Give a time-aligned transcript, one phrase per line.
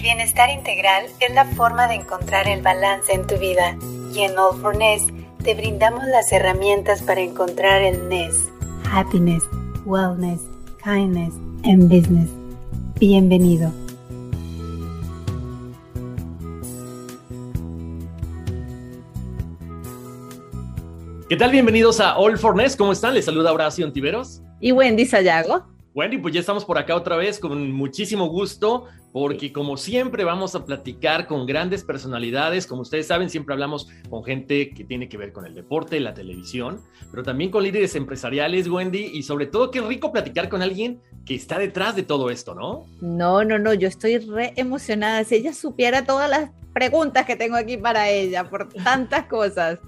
[0.00, 3.76] El bienestar integral es la forma de encontrar el balance en tu vida
[4.14, 5.02] y en All for Ness
[5.44, 8.48] te brindamos las herramientas para encontrar el Ness,
[8.90, 9.42] happiness,
[9.84, 10.40] wellness,
[10.82, 11.34] kindness
[11.64, 12.30] and business.
[12.98, 13.70] Bienvenido.
[21.28, 21.50] ¿Qué tal?
[21.50, 22.74] Bienvenidos a All for Ness.
[22.74, 23.12] ¿Cómo están?
[23.12, 24.40] Les saluda Horacio Antiveros.
[24.60, 25.66] Y Wendy Sayago.
[25.92, 30.54] Wendy, pues ya estamos por acá otra vez con muchísimo gusto, porque como siempre vamos
[30.54, 32.68] a platicar con grandes personalidades.
[32.68, 36.14] Como ustedes saben, siempre hablamos con gente que tiene que ver con el deporte, la
[36.14, 41.00] televisión, pero también con líderes empresariales, Wendy, y sobre todo qué rico platicar con alguien
[41.26, 42.86] que está detrás de todo esto, ¿no?
[43.00, 45.24] No, no, no, yo estoy re emocionada.
[45.24, 49.80] Si ella supiera todas las preguntas que tengo aquí para ella, por tantas cosas.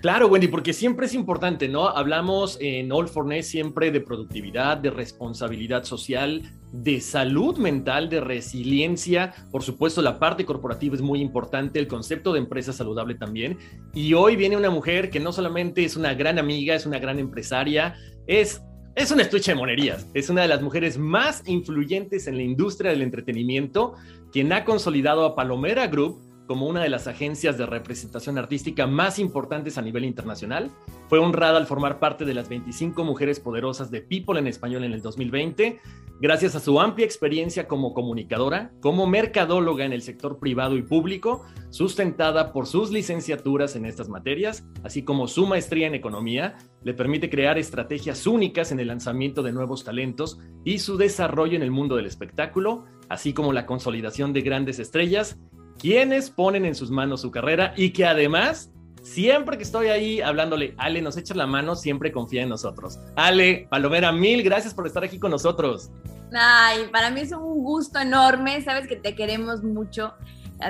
[0.00, 1.88] Claro, Wendy, porque siempre es importante, ¿no?
[1.88, 8.20] Hablamos en All for Ness siempre de productividad, de responsabilidad social, de salud mental, de
[8.20, 9.34] resiliencia.
[9.50, 13.58] Por supuesto, la parte corporativa es muy importante, el concepto de empresa saludable también.
[13.92, 17.18] Y hoy viene una mujer que no solamente es una gran amiga, es una gran
[17.18, 17.96] empresaria,
[18.26, 18.62] es
[18.94, 20.08] es una estuche de monerías.
[20.12, 23.94] Es una de las mujeres más influyentes en la industria del entretenimiento,
[24.32, 29.18] quien ha consolidado a Palomera Group como una de las agencias de representación artística más
[29.18, 30.70] importantes a nivel internacional.
[31.08, 34.94] Fue honrada al formar parte de las 25 mujeres poderosas de People en español en
[34.94, 35.78] el 2020,
[36.20, 41.44] gracias a su amplia experiencia como comunicadora, como mercadóloga en el sector privado y público,
[41.70, 47.28] sustentada por sus licenciaturas en estas materias, así como su maestría en economía, le permite
[47.28, 51.96] crear estrategias únicas en el lanzamiento de nuevos talentos y su desarrollo en el mundo
[51.96, 55.38] del espectáculo, así como la consolidación de grandes estrellas
[55.78, 58.70] quienes ponen en sus manos su carrera y que además,
[59.02, 62.98] siempre que estoy ahí hablándole, Ale, nos echa la mano, siempre confía en nosotros.
[63.16, 65.90] Ale, Palomera, mil gracias por estar aquí con nosotros.
[66.32, 70.14] Ay, para mí es un gusto enorme, sabes que te queremos mucho,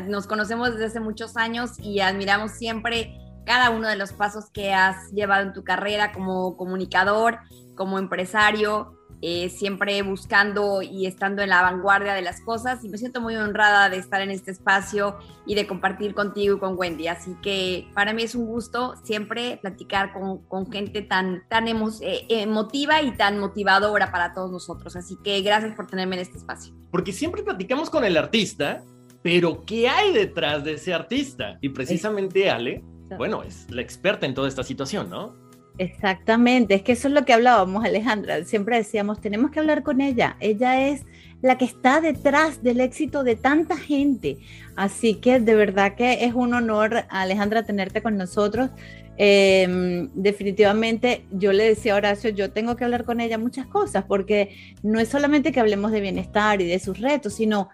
[0.06, 4.74] nos conocemos desde hace muchos años y admiramos siempre cada uno de los pasos que
[4.74, 7.38] has llevado en tu carrera como comunicador,
[7.74, 12.98] como empresario, eh, siempre buscando y estando en la vanguardia de las cosas y me
[12.98, 17.08] siento muy honrada de estar en este espacio y de compartir contigo y con Wendy.
[17.08, 22.26] Así que para mí es un gusto siempre platicar con, con gente tan, tan eh,
[22.28, 24.94] emotiva y tan motivadora para todos nosotros.
[24.94, 26.72] Así que gracias por tenerme en este espacio.
[26.90, 28.84] Porque siempre platicamos con el artista,
[29.22, 31.58] pero ¿qué hay detrás de ese artista?
[31.60, 32.84] Y precisamente Ale,
[33.16, 35.47] bueno, es la experta en toda esta situación, ¿no?
[35.78, 38.44] Exactamente, es que eso es lo que hablábamos, Alejandra.
[38.44, 40.36] Siempre decíamos, tenemos que hablar con ella.
[40.40, 41.04] Ella es
[41.40, 44.38] la que está detrás del éxito de tanta gente.
[44.74, 48.70] Así que de verdad que es un honor, Alejandra, tenerte con nosotros.
[49.16, 54.04] Em, definitivamente, yo le decía a Horacio, yo tengo que hablar con ella muchas cosas,
[54.04, 57.68] porque no es solamente que hablemos de bienestar y de sus retos, sino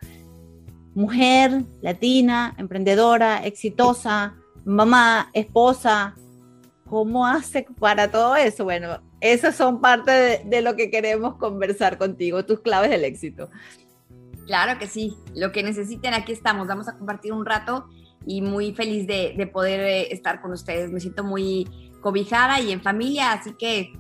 [0.95, 6.15] mujer, latina, emprendedora, exitosa, mamá, esposa,
[6.95, 8.63] ¿Cómo hace para todo eso?
[8.63, 13.51] Bueno, esas son parte de, lo que queremos conversar contigo, tus claves del éxito.
[14.47, 17.89] Claro que sí, lo que necesiten, aquí estamos, vamos a compartir un rato
[18.25, 20.93] y muy feliz de, poder eh, estar con ustedes.
[20.93, 21.69] Me siento muy
[22.01, 23.93] cobijada y en familia, así que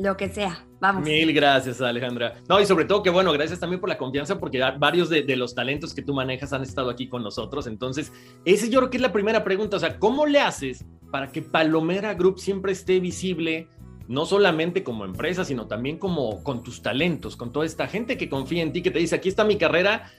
[0.00, 0.66] lo que sea.
[0.80, 1.04] Vamos.
[1.04, 2.34] Mil gracias, Alejandra.
[2.48, 5.36] No, y sobre todo que bueno, gracias también por la confianza, porque varios de, de,
[5.36, 7.68] los talentos que tú manejas han estado aquí con nosotros.
[7.68, 8.12] Entonces,
[8.44, 9.76] ese yo creo que es la primera pregunta.
[9.76, 10.84] O sea, ¿cómo le haces
[11.14, 13.68] para que Palomera Group siempre esté visible,
[14.08, 18.28] no solamente como empresa, sino también como con tus talentos, con toda esta gente que
[18.28, 20.10] confía en ti, que te dice, aquí está mi carrera,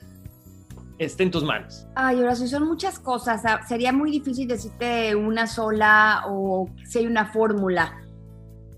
[0.97, 1.85] esté en tus manos?
[1.95, 3.41] Ay, Horacio, son muchas cosas.
[3.67, 7.97] Sería muy difícil decirte una sola o si hay una fórmula.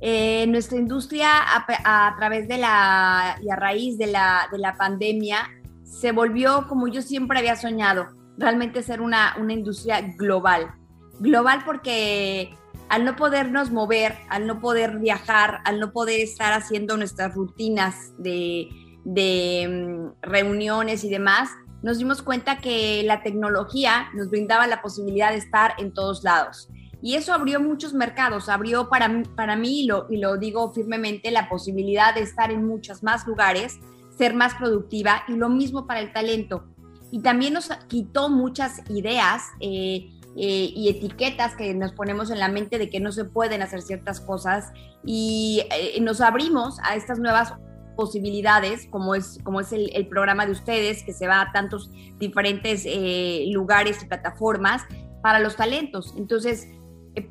[0.01, 5.51] Eh, nuestra industria, a, través de la y a raíz de la, de la pandemia,
[5.83, 8.07] se volvió como yo siempre había soñado,
[8.39, 10.73] realmente ser una, una industria global
[11.19, 12.55] global porque
[12.89, 18.13] al no podernos mover, al no poder viajar, al no poder estar haciendo nuestras rutinas
[18.17, 18.69] de,
[19.05, 21.49] mm, reuniones y demás,
[21.83, 26.69] nos dimos cuenta que la tecnología nos brindaba la posibilidad de estar en todos lados.
[27.01, 31.29] Y eso abrió muchos mercados, abrió para, para mí, y lo, y lo digo firmemente,
[31.29, 33.79] la posibilidad de estar en muchos más lugares,
[34.17, 36.63] ser más productiva y lo mismo para el talento.
[37.11, 39.43] Y también nos quitó muchas ideas.
[39.59, 43.63] Eh, eh, y etiquetas que nos ponemos en la mente de que no se pueden
[43.63, 44.71] hacer ciertas cosas
[45.03, 47.55] y eh, nos abrimos a estas nuevas
[47.95, 51.89] posibilidades, como es, como es el, programa de ustedes, que se va a tantos
[52.19, 54.83] diferentes eh, lugares y plataformas
[55.23, 56.13] para los talentos.
[56.15, 56.67] Entonces,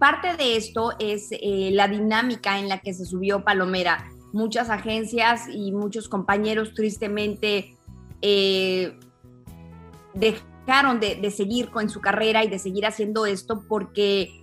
[0.01, 4.05] parte de esto es la dinámica en la que se subió Palomera.
[4.33, 7.77] Muchas agencias y muchos compañeros tristemente
[10.15, 14.43] dejaron de, seguir con su carrera y de seguir haciendo esto porque,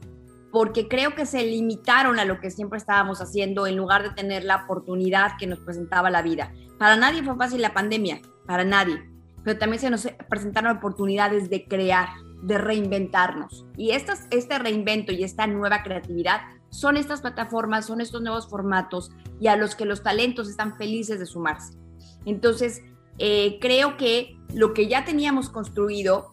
[0.51, 4.45] porque creo que se limitaron a lo que siempre estábamos haciendo en lugar de tener
[4.45, 6.53] la oportunidad que nos presentaba la vida.
[6.79, 9.03] Para nadie fue fácil la pandemia, para nadie,
[9.43, 12.07] pero también se nos presentaron oportunidades de crear,
[12.41, 13.65] de reinventarnos.
[13.75, 19.11] Y estas, este reinvento y esta nueva creatividad son estas plataformas, son estos nuevos formatos
[19.41, 21.77] y a los que los talentos están felices de sumarse.
[22.25, 22.81] Entonces,
[23.17, 26.31] eh, creo que lo que ya teníamos construido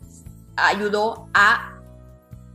[0.56, 1.80] ayudó a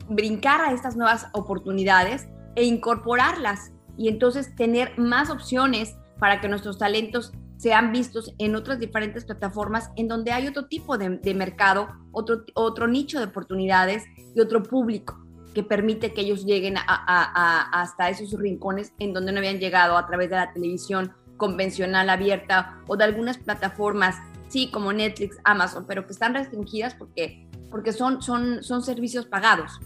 [0.10, 3.72] brincar a estas nuevas oportunidades e incorporarlas.
[3.98, 9.90] Y entonces tener más opciones para que nuestros talentos sean vistos en otras diferentes plataformas
[9.96, 14.04] en donde hay otro tipo de, mercado, otro, otro nicho de oportunidades
[14.36, 19.60] y otro público que permite que ellos lleguen hasta esos rincones en donde no habían
[19.60, 24.16] llegado a través de la televisión convencional abierta o de algunas plataformas,
[24.48, 29.80] sí, como Netflix, Amazon, pero que están restringidas porque, porque son, son, son servicios pagados.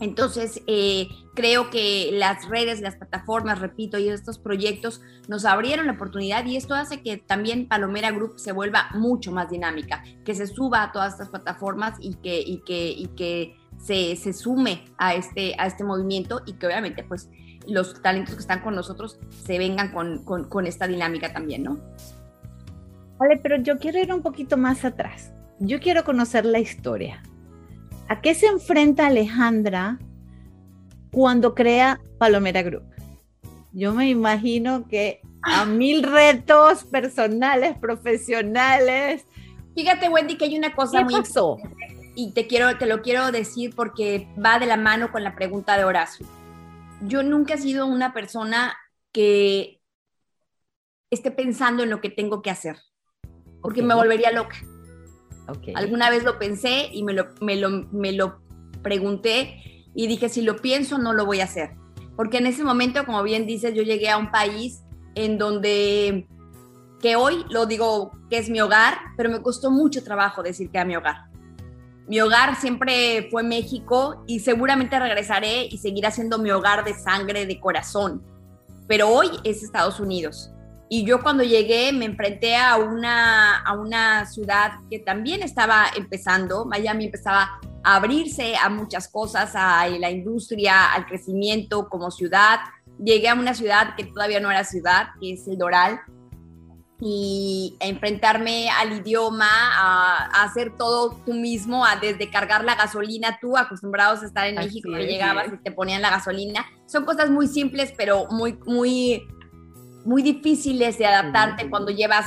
[0.00, 5.92] Entonces, eh, creo que las redes, las plataformas, repito, y estos proyectos nos abrieron la
[5.92, 10.48] oportunidad y esto hace que también Palomera Group se vuelva mucho más dinámica, que se
[10.48, 15.14] suba a todas estas plataformas y que, y que, y que se, se sume a
[15.14, 17.28] este, a este movimiento y que obviamente pues
[17.66, 21.80] los talentos que están con nosotros se vengan con, con, esta dinámica también, ¿no?
[23.18, 25.32] Vale, pero yo quiero ir un poquito más atrás.
[25.58, 27.22] Yo quiero conocer la historia.
[28.08, 29.98] ¿A qué se enfrenta Alejandra
[31.12, 32.84] cuando crea Palomera Group?
[33.72, 39.24] Yo me imagino que a mil retos personales, profesionales.
[39.74, 41.58] Fíjate, Wendy, que hay una cosa muy pasó?
[42.14, 45.78] y te quiero, te lo quiero decir porque va de la mano con la pregunta
[45.78, 46.26] de Horacio
[47.02, 48.76] yo nunca he sido una persona
[49.12, 49.80] que
[51.10, 52.76] esté pensando en lo que tengo que hacer,
[53.60, 54.56] porque me volvería loca.
[55.74, 58.40] Alguna vez lo pensé y me lo, me, lo, me lo
[58.82, 61.72] pregunté y dije, si lo pienso, no lo voy a hacer.
[62.16, 64.82] Porque en ese momento, como bien dices, yo llegué a un país
[65.14, 66.26] en donde,
[67.00, 70.78] que hoy lo digo que es mi hogar, pero me costó mucho trabajo decir que
[70.78, 71.31] era mi hogar
[72.12, 77.46] mi hogar siempre fue México y seguramente regresaré y seguirá siendo mi hogar de sangre,
[77.46, 78.22] de corazón.
[78.86, 80.52] Pero hoy es Estados Unidos.
[80.90, 86.66] Y yo cuando llegué me enfrenté a una, a una ciudad que también estaba empezando.
[86.66, 92.58] Miami empezaba a abrirse a muchas cosas, a la industria, al crecimiento como ciudad.
[93.02, 95.98] Llegué a una ciudad que todavía no era ciudad, que es el Doral,
[97.04, 103.56] y enfrentarme al idioma, a, hacer todo tú mismo, a desde cargar la gasolina tú,
[103.56, 106.64] acostumbrados a estar en México, que llegabas y te ponían la gasolina.
[106.86, 109.26] Son cosas muy simples, pero muy, muy,
[110.04, 112.26] muy difíciles de adaptarte cuando llevas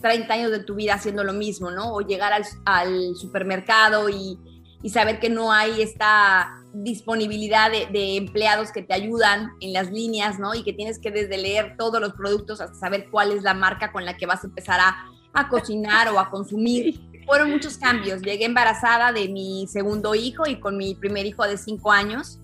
[0.00, 1.92] 30 años de tu vida haciendo lo mismo, ¿no?
[1.92, 4.38] O llegar al, al supermercado y,
[4.82, 10.38] y saber que no hay esta disponibilidad de, empleados que te ayudan en las líneas,
[10.38, 10.54] ¿no?
[10.54, 13.90] Y que tienes que desde leer todos los productos hasta saber cuál es la marca
[13.90, 17.00] con la que vas a empezar a, a cocinar o a consumir.
[17.26, 18.22] Fueron muchos cambios.
[18.22, 22.38] Llegué embarazada de mi segundo hijo y con mi primer hijo de cinco años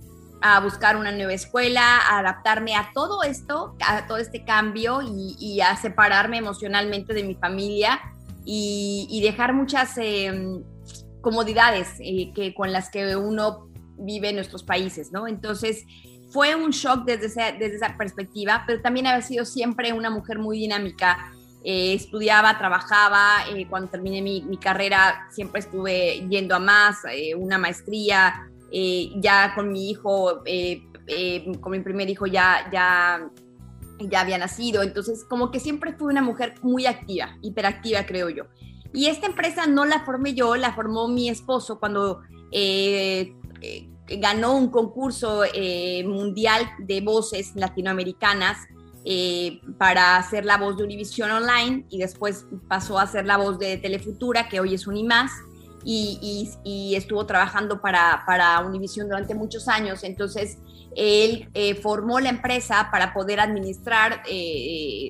[0.47, 5.61] a buscar una nueva escuela, a adaptarme a todo esto, a todo este cambio y,
[5.63, 7.99] a separarme emocionalmente de mi familia
[8.45, 10.63] y, dejar muchas em,
[11.25, 15.27] comodidades eh, que, con las que uno vive en nuestros países, ¿no?
[15.27, 15.85] Entonces,
[16.31, 20.39] fue un shock desde esa, desde esa perspectiva, pero también había sido siempre una mujer
[20.39, 21.33] muy dinámica.
[21.65, 27.57] Eh, estudiaba, trabajaba, eh, cuando terminé mi, carrera siempre estuve yendo a más, eh, una
[27.57, 28.49] maestría,
[29.17, 30.43] ya con mi hijo,
[31.61, 33.31] con mi primer hijo ya, ya,
[34.01, 38.47] ya había nacido, entonces como que siempre fui una mujer muy activa, hiperactiva creo yo.
[38.95, 42.23] Y esta empresa no la formé yo, la formó mi esposo cuando
[42.53, 43.35] eh,
[44.07, 48.59] ganó un concurso eh, mundial de voces latinoamericanas
[49.05, 53.59] eh, para hacer la voz de Univision Online y después pasó a ser la voz
[53.59, 55.33] de Telefutura, que hoy es Unimás,
[55.87, 60.03] y, y, estuvo trabajando para, para Univision durante muchos años.
[60.03, 60.57] Entonces,
[60.97, 61.51] él
[61.83, 64.23] formó la empresa para poder administrar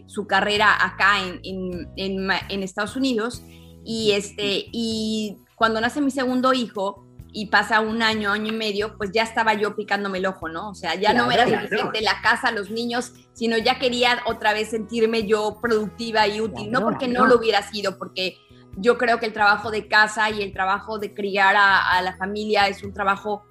[0.07, 3.41] su carrera acá en, en, en, Estados Unidos.
[3.85, 7.05] Y, este, y cuando nace mi segundo hijo,
[7.37, 10.71] y pasa un año, año y medio, pues ya estaba yo picándome el ojo, ¿no?
[10.71, 14.71] O sea, ya no era suficiente la casa, los niños, sino ya quería otra vez
[14.71, 18.39] sentirme yo productiva y útil, no porque no lo hubiera sido, porque
[18.77, 22.69] yo creo que el trabajo de casa y el trabajo de criar a, la familia
[22.69, 23.43] es un trabajo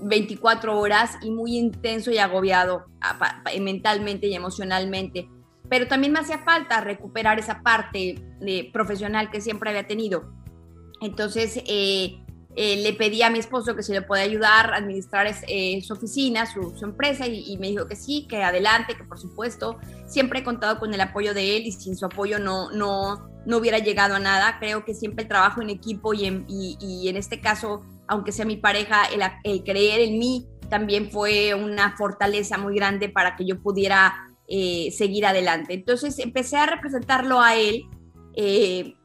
[0.00, 2.86] 24 horas y muy intenso y agobiado
[3.60, 5.28] mentalmente y emocionalmente.
[5.74, 8.14] Pero también me hacía falta recuperar esa parte
[8.72, 10.32] profesional que siempre había tenido
[11.00, 12.16] Entonces, eh,
[12.54, 15.94] eh, le pedí a mi esposo que se le puede ayudar a administrar eh, su
[15.94, 19.76] oficina, su, empresa, y, me dijo que sí, que adelante, que por supuesto,
[20.06, 23.56] siempre he contado con el apoyo de él y sin su apoyo no, no, no
[23.56, 24.60] hubiera llegado a nada.
[24.60, 28.44] Creo que siempre el trabajo en equipo y en, y, en este caso, aunque sea
[28.44, 29.06] mi pareja,
[29.42, 34.90] el, creer en mí también fue una fortaleza muy grande para que yo pudiera eh,
[34.92, 35.74] seguir adelante.
[35.74, 37.86] Entonces empecé a representarlo a él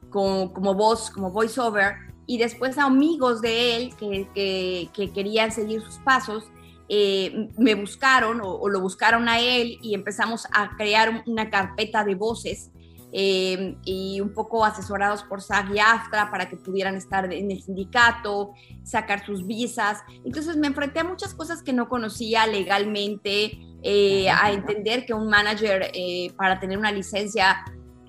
[0.09, 5.97] como, como voz, como voiceover y después amigos de él que, que, querían seguir sus
[5.97, 6.43] pasos,
[6.87, 12.13] eh, me buscaron o, lo buscaron a él y empezamos a crear una carpeta de
[12.13, 12.69] voces
[13.11, 17.63] eh, y un poco asesorados por SAG y AFTRA para que pudieran estar en el
[17.63, 18.53] sindicato,
[18.83, 20.03] sacar sus visas.
[20.23, 25.29] Entonces me enfrenté a muchas cosas que no conocía legalmente, eh, a entender que un
[25.29, 25.91] manager
[26.35, 27.63] para tener una licencia,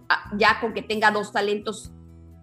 [0.08, 1.92] ah, ya con que tenga dos talentos,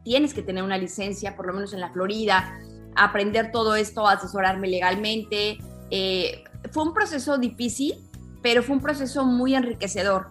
[0.04, 2.58] tienes que tener una licencia, por lo menos en la Florida,
[2.96, 5.58] aprender todo esto, asesorarme legalmente.
[5.92, 7.96] Eh, fue un proceso difícil,
[8.42, 10.28] pero fue un proceso muy enriquecedor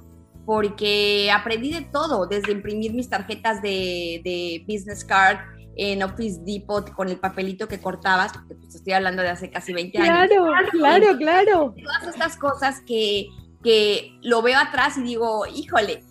[0.46, 5.38] porque aprendí de todo, desde imprimir mis tarjetas de, business card
[5.76, 9.72] en Office Depot con el papelito que cortabas, porque pues, estoy hablando de hace casi
[9.72, 10.28] 20 años.
[10.28, 11.74] Claro, claro, claro.
[11.82, 13.28] Todas estas cosas que,
[13.62, 16.02] que lo veo atrás y digo, híjole,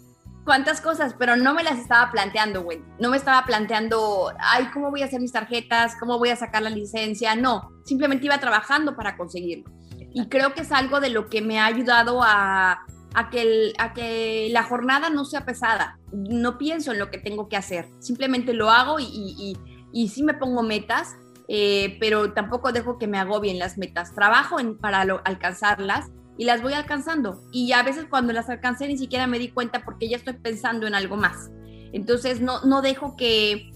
[0.45, 2.81] cuántas cosas, pero no me las estaba planteando, güey.
[2.99, 5.95] No me estaba planteando, ay, ¿cómo voy a hacer mis tarjetas?
[5.99, 7.35] ¿Cómo voy a sacar la licencia?
[7.35, 9.73] No, simplemente iba trabajando para conseguirlo.
[10.13, 13.93] Y creo que es algo de lo que me ha ayudado a, a, que, a
[13.93, 15.99] que la jornada no sea pesada.
[16.11, 19.57] No pienso en lo que tengo que hacer, simplemente lo hago y, y,
[19.91, 21.15] y, sí me pongo metas,
[21.47, 24.13] eh, pero tampoco dejo que me agobien las metas.
[24.13, 27.41] Trabajo en, para alcanzarlas y las voy alcanzando.
[27.51, 30.85] Y a veces cuando las alcancé ni siquiera me di cuenta porque ya estoy pensando
[30.85, 31.49] en algo más.
[31.93, 33.71] Entonces no, no dejo que,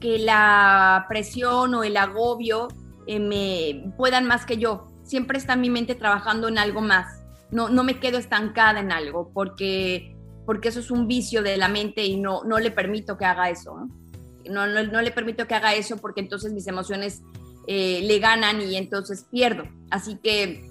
[0.00, 2.68] que la presión o el agobio
[3.06, 4.90] eh, me puedan más que yo.
[5.04, 7.19] Siempre está mi mente trabajando en algo más.
[7.50, 10.16] No, no me quedo estancada en algo porque,
[10.46, 13.50] porque eso es un vicio de la mente y no, no le permito que haga
[13.50, 13.88] eso.
[14.48, 17.22] No, no, no le permito que haga eso porque entonces mis emociones
[17.66, 19.64] eh, le ganan y entonces pierdo.
[19.90, 20.70] Así que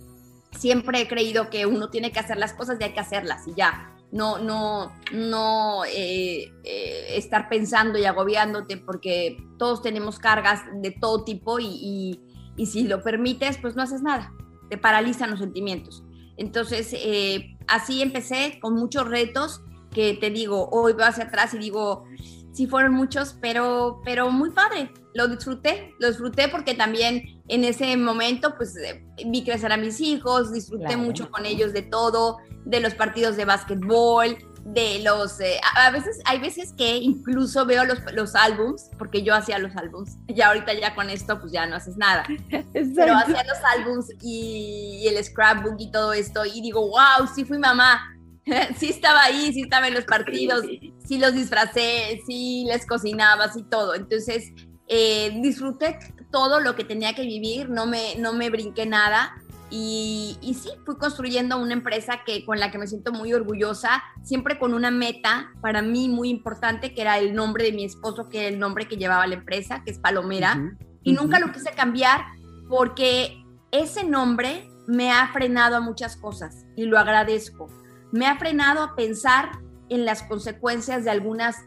[0.51, 3.53] siempre he creído que uno tiene que hacer las cosas y hay que hacerlas y
[3.55, 3.95] ya.
[4.12, 11.24] No, no, no eh, eh, estar pensando y agobiándote porque todos tenemos cargas de todo
[11.24, 12.19] tipo y,
[12.65, 14.33] si lo permites, pues no haces nada.
[14.69, 16.03] Te paralizan los sentimientos.
[16.39, 21.58] Entonces, eh, así empecé con muchos retos que te digo, hoy veo hacia atrás y
[21.58, 22.05] digo,
[22.53, 24.89] sí fueron muchos, pero, pero muy padre.
[25.13, 30.00] Lo disfruté, lo disfruté porque también en ese momento pues eh, vi crecer a mis
[30.00, 34.38] hijos, disfruté mucho con ellos de todo, de los partidos de básquetbol,
[34.73, 35.39] de los...
[35.39, 39.75] Eh, a, veces, hay veces que incluso veo los, los álbums, porque yo hacía los
[39.75, 42.25] álbums, ya ahorita ya con esto pues ya no haces nada,
[42.73, 47.45] pero hacía los álbums y, y el scrapbook y todo esto y digo, wow, sí
[47.45, 48.01] fui mamá,
[48.77, 50.63] sí estaba ahí, sí estaba en los partidos,
[51.05, 53.95] sí los disfracé, sí les cocinaba, sí todo.
[53.95, 54.51] Entonces,
[54.88, 55.99] eh, disfruté
[56.31, 59.35] todo lo que tenía que vivir, no me, no me brinqué nada.
[59.69, 64.03] Y, y, sí, fui construyendo una empresa que, con la que me siento muy orgullosa,
[64.23, 68.29] siempre con una meta para mí muy importante, que era el nombre de mi esposo,
[68.29, 70.75] que era el nombre que llevaba la empresa, que es Palomera.
[71.03, 72.21] y nunca lo quise cambiar
[72.67, 77.69] porque ese nombre me ha frenado a muchas cosas y lo agradezco
[78.11, 79.51] me ha frenado a pensar
[79.89, 81.57] en las consecuencias de algunas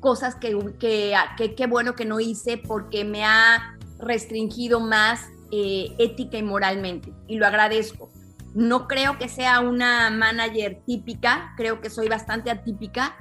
[0.00, 6.42] cosas que qué bueno que no hice porque me ha restringido más eh, ética y
[6.42, 8.10] moralmente y lo agradezco.
[8.54, 13.16] No creo que sea una manager típica, creo que soy bastante atípica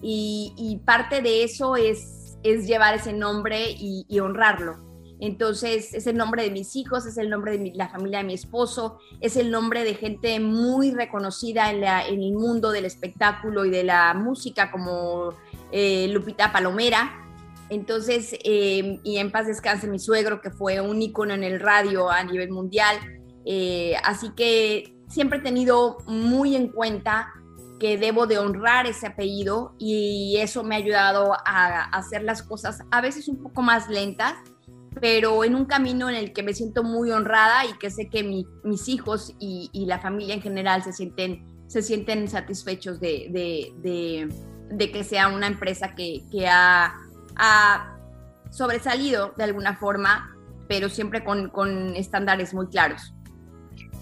[0.00, 4.88] y, parte de eso es, es llevar ese nombre y honrarlo.
[5.20, 8.34] Entonces es el nombre de mis hijos, es el nombre de la familia de mi
[8.34, 13.82] esposo, es el nombre de gente muy reconocida en, el mundo del espectáculo y de
[13.82, 15.34] la música como
[15.72, 17.27] eh, Lupita Palomera.
[17.70, 22.10] Entonces, eh, y en paz descanse mi suegro, que fue un ícono en el radio
[22.10, 22.96] a nivel mundial.
[23.44, 27.32] Eh, así que siempre he tenido muy en cuenta
[27.78, 32.82] que debo de honrar ese apellido y eso me ha ayudado a hacer las cosas
[32.90, 34.34] a veces un poco más lentas,
[35.00, 38.22] pero en un camino en el que me siento muy honrada y que sé que
[38.22, 44.28] mis hijos y, la familia en general se sienten, se sienten satisfechos de,
[44.78, 46.94] que sea una empresa que, ha,
[48.50, 50.36] sobresalido de alguna forma,
[50.68, 53.14] pero siempre con, con estándares muy claros.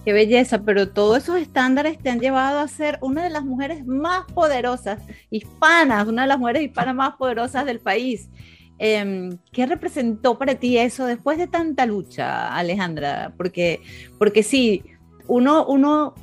[0.04, 3.84] Qué belleza, pero todos esos estándares te han llevado a ser una de las mujeres
[3.86, 8.30] más poderosas hispanas, una de las mujeres hispanas más poderosas del país.
[8.78, 13.32] Em, ¿Qué representó para ti eso después de tanta lucha, Alejandra?
[13.36, 13.80] Porque,
[14.16, 14.84] porque sí,
[15.26, 16.14] uno, uno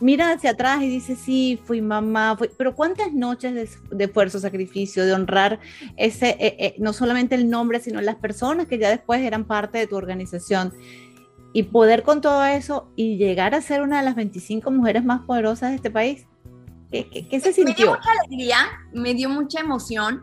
[0.00, 5.12] mira hacia atrás y dice, sí, fui mamá, pero ¿cuántas noches de, esfuerzo, sacrificio, de
[5.12, 5.60] honrar
[5.96, 9.78] ese, eh, eh, no solamente el nombre, sino las personas que ya después eran parte
[9.78, 10.72] de tu organización?
[11.52, 15.22] Y poder con todo eso y llegar a ser una de las 25 mujeres más
[15.22, 16.26] poderosas de este país.
[16.90, 17.74] ¿Qué, qué, se sintió?
[17.74, 18.56] Me dio mucha alegría,
[18.92, 20.22] me dio mucha emoción.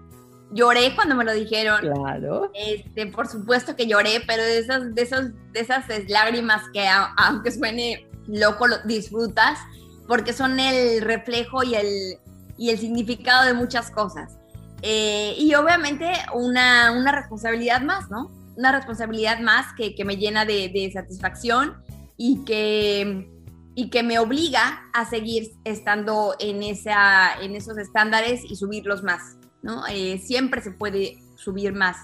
[0.55, 1.81] Lloré cuando me lo dijeron.
[1.81, 2.49] Claro.
[2.53, 7.51] Este, por supuesto que lloré, pero de esas, de esas, de esas lágrimas que aunque
[7.51, 9.59] suene loco lo disfrutas
[10.07, 12.19] porque son el reflejo y el,
[12.57, 14.37] y el significado de muchas cosas.
[14.81, 18.31] Eh, y obviamente una, una, responsabilidad más, ¿no?
[18.55, 21.77] Una responsabilidad más que, que me llena de, de, satisfacción
[22.17, 23.29] y que,
[23.73, 29.37] y que me obliga a seguir estando en, esa, en esos estándares y subirlos más,
[29.65, 29.85] ¿no?
[29.87, 31.97] Eh, siempre se puede subir más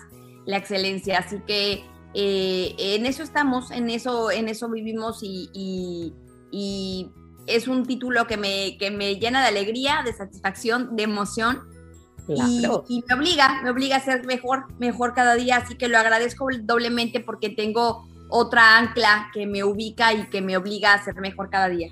[0.45, 6.11] la excelencia, así que eh, en eso estamos, en eso, en eso vivimos y,
[7.47, 11.63] es un título que me, que me llena de alegría, de satisfacción, de emoción.
[12.27, 16.47] Y, me obliga, me obliga a ser mejor, mejor cada día, así que lo agradezco
[16.61, 21.49] doblemente porque tengo otra ancla que me ubica y que me obliga a ser mejor
[21.49, 21.91] cada día.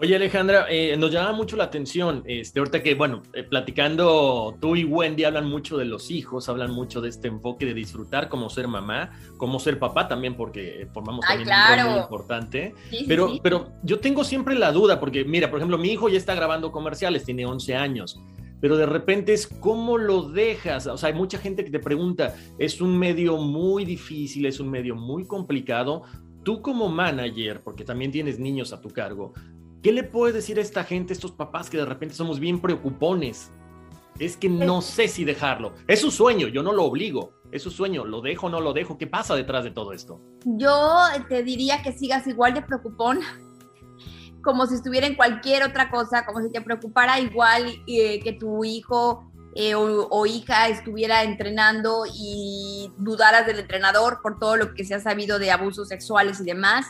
[0.00, 4.76] Oye Alejandra, eh, nos llama mucho la atención, este, ahorita que, bueno, eh, platicando, tú
[4.76, 8.48] y Wendy hablan mucho de los hijos, hablan mucho de este enfoque de disfrutar como
[8.48, 12.74] ser mamá, como ser papá también, porque formamos también un rol muy importante.
[13.08, 16.36] pero, pero yo tengo siempre la duda, porque mira, por ejemplo, mi hijo ya está
[16.36, 18.20] grabando comerciales, tiene 11 años
[18.60, 20.88] pero de repente es cómo lo dejas.
[20.88, 24.68] O sea, hay mucha gente que te pregunta, es un medio muy difícil, es un
[24.68, 26.02] medio muy complicado.
[26.42, 29.32] Tú como manager, porque también tienes niños a tu cargo,
[29.82, 32.60] ¿Qué le puedes decir a esta gente, a estos papás que de repente somos bien
[32.60, 33.50] preocupones?
[34.18, 35.72] Es que no sé si dejarlo.
[35.86, 37.32] Es su sueño, yo no lo obligo.
[37.52, 38.98] Es su sueño, lo dejo o no lo dejo.
[38.98, 40.20] ¿Qué pasa detrás de todo esto?
[40.44, 40.80] Yo
[41.28, 43.20] te diría que sigas igual de preocupón,
[44.42, 48.64] como si estuviera en cualquier otra cosa, como si te preocupara igual eh, que tu
[48.64, 54.84] hijo eh, o, o, hija estuviera entrenando y dudaras del entrenador por todo lo que
[54.84, 56.86] se ha sabido de abusos sexuales y demás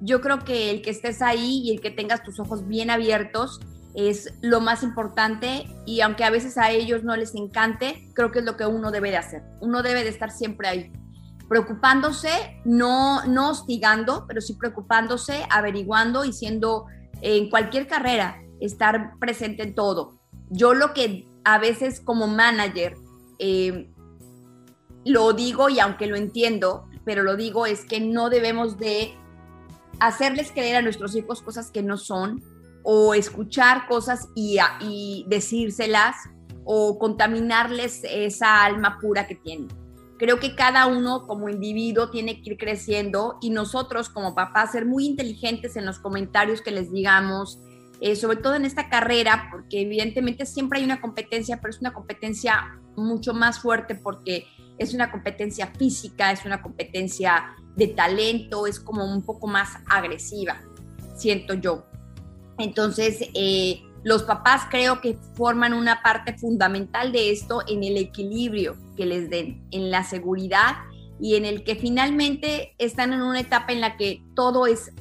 [0.00, 3.60] yo creo que el que estés ahí y el que tengas tus ojos bien abiertos
[3.94, 8.40] es lo más importante y aunque a veces a ellos no les encante, creo que
[8.40, 9.42] es lo que uno debe de hacer.
[9.60, 10.92] Uno debe de estar siempre ahí,
[11.48, 16.86] preocupándose, no, no hostigando, pero sí preocupándose, averiguando y siendo
[17.22, 20.20] en cualquier carrera, estar presente en todo.
[20.50, 22.96] Yo lo que a veces como manager
[23.38, 23.90] eh,
[25.06, 29.16] lo digo y aunque lo entiendo, pero lo digo es que no debemos de
[30.00, 32.42] hacerles creer a nuestros hijos cosas que no son
[32.82, 36.16] o escuchar cosas y, y decírselas
[36.64, 39.68] o contaminarles esa alma pura que tienen.
[40.18, 44.86] Creo que cada uno como individuo tiene que ir creciendo y nosotros como papás ser
[44.86, 47.60] muy inteligentes en los comentarios que les digamos,
[48.00, 51.92] eh, sobre todo en esta carrera, porque evidentemente siempre hay una competencia, pero es una
[51.92, 54.46] competencia mucho más fuerte porque
[54.78, 60.60] es una competencia física, es una competencia de talento, es como un poco más agresiva,
[61.14, 61.86] siento yo.
[62.58, 68.76] Entonces, eh, los papás creo que forman una parte fundamental de esto en el equilibrio
[68.96, 70.76] que les den, en la seguridad
[71.20, 74.92] y en el que finalmente están en una etapa en la que todo es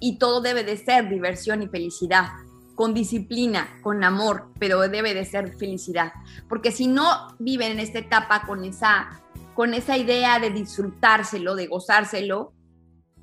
[0.00, 2.28] y todo debe de ser diversión y felicidad,
[2.74, 6.12] con disciplina, con amor, pero debe de ser felicidad.
[6.48, 9.23] Porque si no viven en esta etapa con esa
[9.54, 12.52] con esa idea de disfrutárselo, de gozárselo,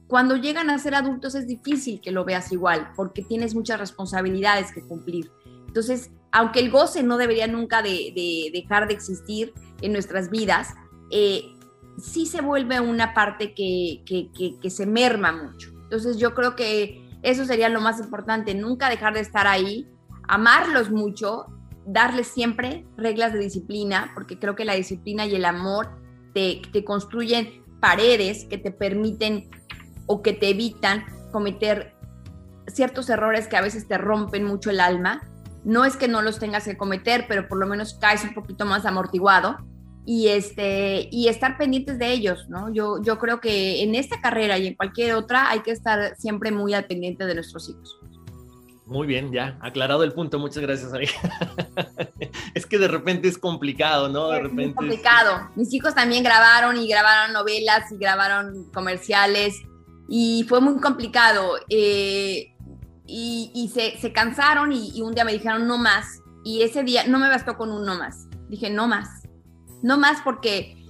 [0.07, 4.71] cuando llegan a ser adultos es difícil que lo veas igual, porque tienes muchas responsabilidades
[4.73, 5.31] que cumplir.
[5.67, 10.73] Entonces, aunque el goce no debería nunca de, dejar de existir en nuestras vidas,
[11.11, 11.45] eh,
[11.97, 14.03] sí se vuelve una parte que,
[14.61, 15.69] que se merma mucho.
[15.83, 19.87] Entonces, yo creo que eso sería lo más importante, nunca dejar de estar ahí,
[20.27, 21.45] amarlos mucho,
[21.85, 26.01] darles siempre reglas de disciplina, porque creo que la disciplina y el amor
[26.33, 29.49] te, construyen paredes que te permiten
[30.05, 31.93] o que te evitan cometer
[32.67, 35.21] ciertos errores que a veces te rompen mucho el alma.
[35.63, 38.65] No es que no los tengas que cometer, pero por lo menos caes un poquito
[38.65, 39.57] más amortiguado
[40.05, 42.73] y, este, y estar pendientes de ellos, ¿no?
[42.73, 46.51] Yo, yo creo que en esta carrera y en cualquier otra hay que estar siempre
[46.51, 47.99] muy al pendiente de nuestros hijos.
[48.91, 50.91] Muy bien, ya, aclarado el punto, muchas gracias,
[52.54, 54.27] es que de repente es complicado, ¿no?
[54.27, 55.49] De repente es complicado.
[55.56, 59.56] Mis hijos también grabaron y grabaron novelas y grabaron comerciales
[60.10, 61.54] y fue muy complicado.
[61.69, 62.54] Eh,
[63.08, 66.19] y, se, cansaron y, un día me dijeron no más.
[66.43, 68.27] y ese día no me bastó con un no más.
[68.49, 69.08] Dije, no más.
[69.82, 70.80] No más porque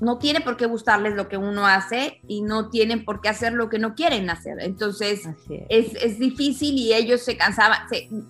[0.00, 3.52] no tiene por qué gustarles lo que uno hace y no tienen por qué hacer
[3.52, 4.58] lo que no quieren hacer.
[4.60, 5.26] Entonces
[5.68, 5.94] es.
[5.94, 7.78] Es, difícil y ellos se cansaban,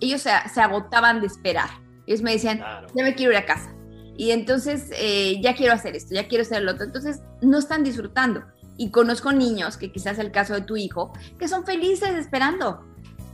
[0.01, 1.71] ellos se, agotaban de esperar.
[2.07, 2.61] Ellos me decían,
[2.95, 3.75] ya me quiero ir a casa.
[4.17, 6.85] Y entonces eh, ya quiero hacer esto, ya quiero hacer lo otro.
[6.85, 8.45] Entonces no están disfrutando.
[8.79, 12.85] Y conozco niños, que quizás es el caso de tu hijo, que son felices esperando,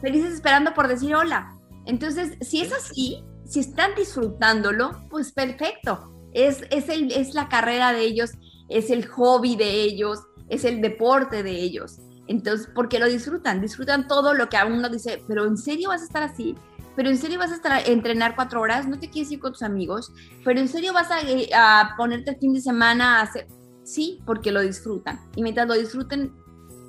[0.00, 1.58] felices esperando por decir hola.
[1.84, 7.92] Entonces, si es así, si están disfrutándolo, pues perfecto es, es, el, es la carrera
[7.92, 8.32] de ellos,
[8.68, 11.98] es el hobby de ellos, es el deporte de ellos.
[12.28, 16.02] Entonces, porque lo disfrutan, disfrutan todo lo que a uno dice, pero ¿en serio vas
[16.02, 16.54] a estar así?
[16.94, 18.86] ¿Pero en serio vas a estar entrenar cuatro horas?
[18.86, 20.12] ¿No te quieres ir con tus amigos?
[20.44, 23.46] ¿Pero en serio vas a, eh, a ponerte el fin de semana a hacer?
[23.82, 25.20] Sí, porque lo disfrutan.
[25.34, 26.32] Y mientras lo disfruten,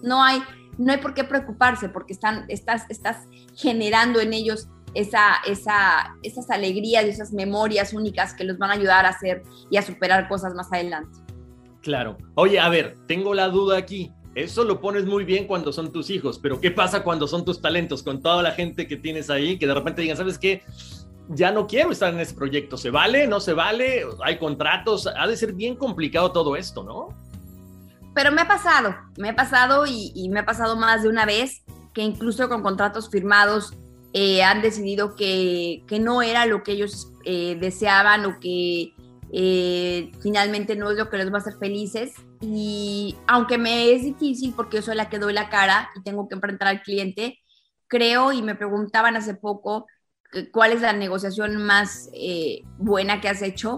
[0.03, 0.43] no hay,
[0.77, 6.49] no hay por qué preocuparse, porque están, estás, estás generando en ellos esa, esa, esas
[6.49, 10.27] alegrías y esas memorias únicas que los van a ayudar a hacer y a superar
[10.27, 11.19] cosas más adelante.
[11.81, 12.17] Claro.
[12.35, 14.11] Oye, a ver, tengo la duda aquí.
[14.35, 17.61] Eso lo pones muy bien cuando son tus hijos, pero ¿qué pasa cuando son tus
[17.61, 18.01] talentos?
[18.01, 20.63] Con toda la gente que tienes ahí, que de repente digan, ¿sabes qué?
[21.29, 22.77] Ya no quiero estar en ese proyecto.
[22.77, 23.27] ¿Se vale?
[23.27, 24.05] ¿No se vale?
[24.23, 25.07] ¿Hay contratos?
[25.07, 27.09] Ha de ser bien complicado todo esto, ¿no?
[28.15, 31.25] Pero me ha pasado, me ha pasado y, y me ha pasado más de una
[31.25, 33.73] vez que incluso con contratos firmados
[34.13, 38.93] eh, han decidido que, no era lo que ellos eh, deseaban o que
[39.31, 42.13] eh, finalmente no es lo que les va a hacer felices.
[42.39, 46.27] Y aunque me es difícil porque yo soy la que doy la cara y tengo
[46.27, 47.39] que enfrentar al cliente,
[47.87, 49.87] creo y me preguntaban hace poco
[50.51, 52.09] cuál es la negociación más
[52.77, 53.77] buena que has hecho.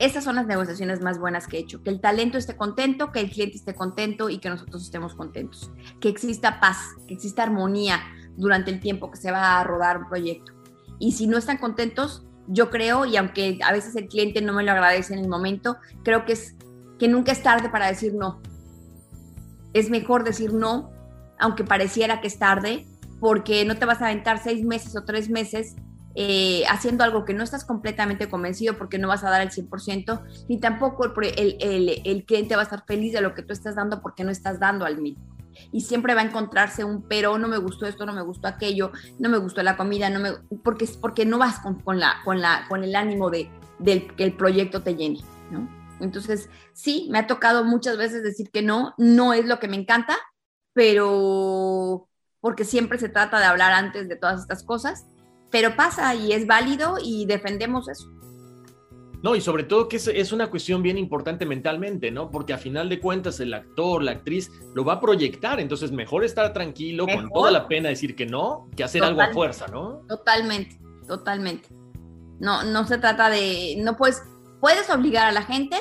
[0.00, 1.80] Esas son las negociaciones más buenas que he hecho.
[1.84, 5.70] Que el talento esté contento, que el cliente esté contento y que nosotros estemos contentos.
[6.00, 8.00] Que exista paz, que exista armonía
[8.36, 10.52] durante el tiempo que se va a rodar un proyecto.
[10.98, 14.62] Y si no están contentos, yo creo, y aunque a veces el cliente no me
[14.62, 16.54] lo agradece en el momento, creo que es
[16.98, 18.40] que nunca es tarde para decir no.
[19.72, 20.90] Es mejor decir no,
[21.38, 22.86] aunque pareciera que es tarde,
[23.20, 25.74] porque no te vas a aventar seis meses o tres meses
[26.14, 30.22] eh, haciendo algo que no estás completamente convencido porque no vas a dar el 100%,
[30.48, 33.74] ni tampoco el, el, el, cliente va a estar feliz de lo que tú estás
[33.74, 35.33] dando porque no estás dando al mismo
[35.72, 38.92] y siempre va a encontrarse un pero, no me gustó esto, no me gustó aquello,
[39.18, 42.66] no me gustó la comida, no me, porque, porque no vas con, la, con, la,
[42.68, 43.50] con el ánimo de,
[43.84, 45.20] que el proyecto te llene.
[46.00, 49.76] Entonces, sí, me ha tocado muchas veces decir que no, no es lo que me
[49.76, 50.16] encanta,
[50.72, 52.08] pero
[52.40, 55.06] porque siempre se trata de hablar antes de todas estas cosas,
[55.50, 58.10] pero pasa y es válido y defendemos eso.
[59.24, 62.30] No, y sobre todo que es, una cuestión bien importante mentalmente, ¿no?
[62.30, 66.24] Porque a final de cuentas el actor, la actriz, lo va a proyectar, entonces mejor
[66.24, 70.02] estar tranquilo, con toda la pena decir que no, que hacer algo a fuerza, ¿no?
[70.10, 71.70] Totalmente, totalmente.
[72.38, 74.22] No, no se trata de, no puedes,
[74.60, 75.78] puedes obligar a la gente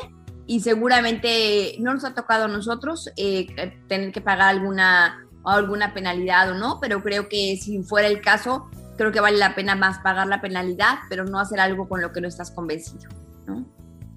[0.47, 3.47] y seguramente no nos ha tocado a nosotros eh,
[3.89, 8.69] tener que pagar alguna, alguna penalidad o no, pero creo que si fuera el caso,
[8.95, 12.13] creo que vale la pena más pagar la penalidad, pero no hacer algo con lo
[12.13, 13.09] que no estás convencido.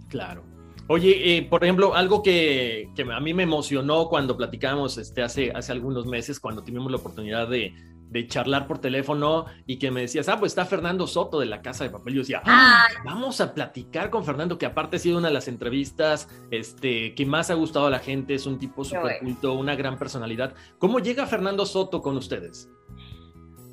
[0.09, 0.45] Claro.
[0.89, 5.73] Oye, eh, por ejemplo, algo que, a mí me emocionó cuando platicamos este, hace, hace
[5.73, 7.75] algunos meses, cuando tuvimos la oportunidad de,
[8.29, 11.85] charlar por teléfono y que me decías, ah, pues está Fernando Soto de la Casa
[11.85, 12.15] de Papel.
[12.15, 15.49] Yo decía, ah, vamos a platicar con Fernando, que aparte ha sido una de las
[15.49, 19.75] entrevistas este, que más ha gustado a la gente, es un tipo súper culto, una
[19.75, 20.55] gran personalidad.
[20.79, 22.71] ¿Cómo llega Fernando Soto con ustedes?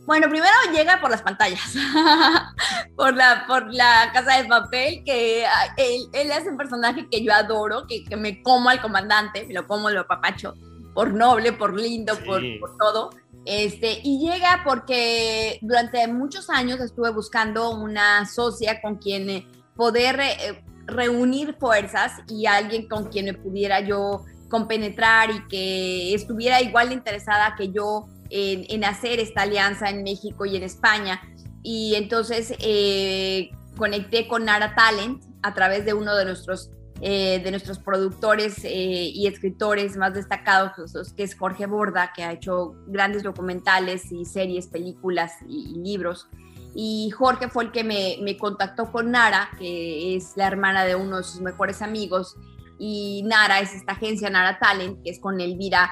[0.06, 1.62] Bueno, primero llega por las pantallas,
[2.96, 5.46] por, la, por la casa de papel, que
[5.78, 9.54] él, él, es un personaje que yo adoro, que, que, me como al comandante, me
[9.54, 10.56] lo como, lo papacho,
[10.94, 13.12] por noble, por lindo, por, por, todo.
[13.46, 20.20] Este, y llega porque durante muchos años estuve buscando una socia con quien eh, poder
[20.20, 26.90] eh, reunir fuerzas y alguien con quien me pudiera yo compenetrar y que estuviera igual
[26.90, 31.22] de interesada que yo en, hacer esta alianza en México y en España.
[31.62, 37.52] Y entonces eh, conecté con Nara Talent a través de uno de nuestros, eh, de
[37.52, 40.72] nuestros productores eh, y escritores más destacados,
[41.16, 46.28] que es Jorge Borda, que ha hecho grandes documentales y series, películas y, libros.
[46.76, 50.96] Y Jorge fue el que me, me, contactó con Nara, que es la hermana de
[50.96, 52.36] uno de sus mejores amigos.
[52.80, 55.92] Y Nara es esta agencia, Nara Talent, que es con Elvira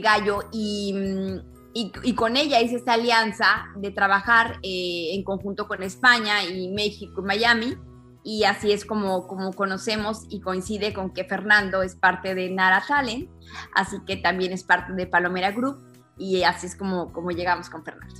[0.00, 5.82] Gallo mm, y, y, con ella hice esta alianza de trabajar eh, en conjunto con
[5.82, 7.74] España y México y Miami
[8.24, 12.82] y así es como, como conocemos y coincide con que Fernando es parte de Nara
[12.86, 13.28] Talent,
[13.74, 15.78] así que también es parte de Palomera Group
[16.16, 18.14] y así es como, como llegamos con Fernando.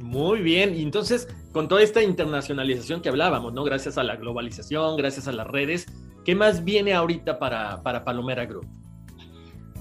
[0.00, 3.64] Muy bien, y entonces con toda esta internacionalización que hablábamos, ¿no?
[3.64, 5.86] Gracias a la globalización, gracias a las redes,
[6.24, 8.66] ¿qué más viene ahorita para, para Palomera Group?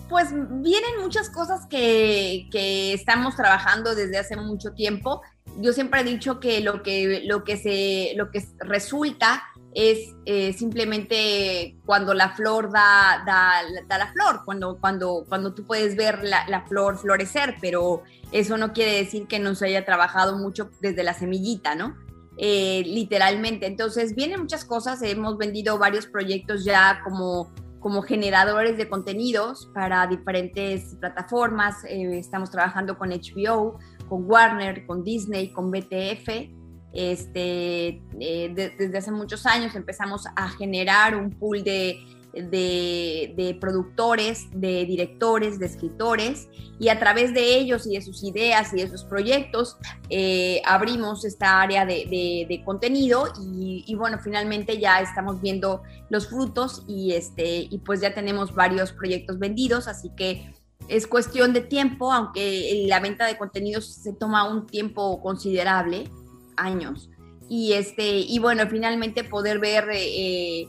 [0.09, 2.49] Pues vienen muchas cosas que,
[2.93, 5.21] estamos trabajando desde hace mucho tiempo.
[5.59, 9.43] Yo siempre he dicho que lo que, lo que, se, lo que resulta
[9.75, 15.95] es eh, simplemente cuando la flor da, da, la flor, cuando, cuando, cuando tú puedes
[15.95, 20.37] ver la, la, flor florecer, pero eso no quiere decir que no se haya trabajado
[20.37, 21.95] mucho desde la semillita, ¿no?
[22.41, 23.67] Eh, literalmente.
[23.67, 30.05] Entonces, vienen muchas cosas, hemos vendido varios proyectos ya como, como generadores de contenidos para
[30.07, 36.59] diferentes plataformas, eh, estamos trabajando con HBO, con Warner, con Disney, con BTF
[36.91, 41.99] este, eh, desde hace muchos años empezamos a generar un pool de,
[42.33, 46.47] de, productores, de directores, de escritores,
[46.79, 49.77] y a través de ellos y de sus ideas y de sus proyectos
[50.09, 56.27] eh, abrimos esta área de, de contenido y, y, bueno, finalmente ya estamos viendo los
[56.27, 60.53] frutos y, este, y pues ya tenemos varios proyectos vendidos, así que
[60.87, 66.09] es cuestión de tiempo, aunque la venta de contenidos se toma un tiempo considerable
[66.57, 67.09] años.
[67.47, 70.67] Y, este, y bueno, finalmente poder ver, eh,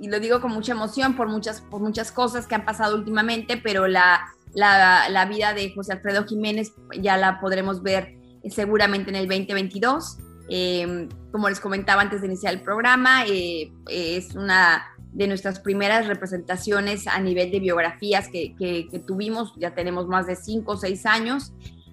[0.00, 3.56] y lo digo con mucha emoción por muchas, por muchas cosas que han pasado últimamente,
[3.56, 8.16] pero la, la, vida de José Alfredo Jiménez ya la podremos ver
[8.48, 10.18] seguramente en el 2022.
[10.48, 16.06] Eh, como les comentaba antes de iniciar el programa, eh, es una de nuestras primeras
[16.06, 20.76] representaciones a nivel de biografías que, que, que tuvimos, ya tenemos más de cinco o
[20.76, 21.52] seis años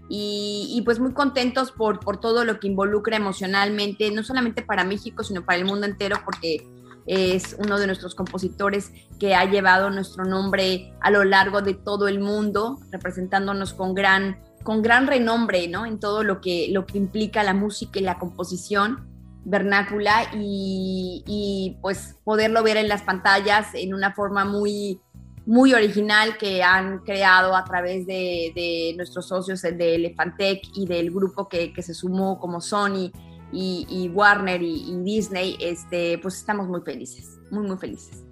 [0.09, 5.23] y, pues muy contentos por, por todo lo que involucra emocionalmente, no solamente para México,
[5.23, 6.65] sino para el mundo entero, porque
[7.07, 12.07] es uno de nuestros compositores que ha llevado nuestro nombre a lo largo de todo
[12.07, 15.85] el mundo, representándonos con gran, con gran renombre, ¿no?
[15.85, 19.07] En todo lo que, lo que implica la música y la composición
[19.45, 24.99] vernácula y, y pues poderlo ver en las pantallas en una forma muy,
[25.47, 31.47] muy original que han creado a través de, nuestros socios de Elefantec y del grupo
[31.47, 33.13] que, se sumó como Sony
[33.51, 38.23] y, Warner y, Disney, este, pues estamos muy felices, muy, muy felices.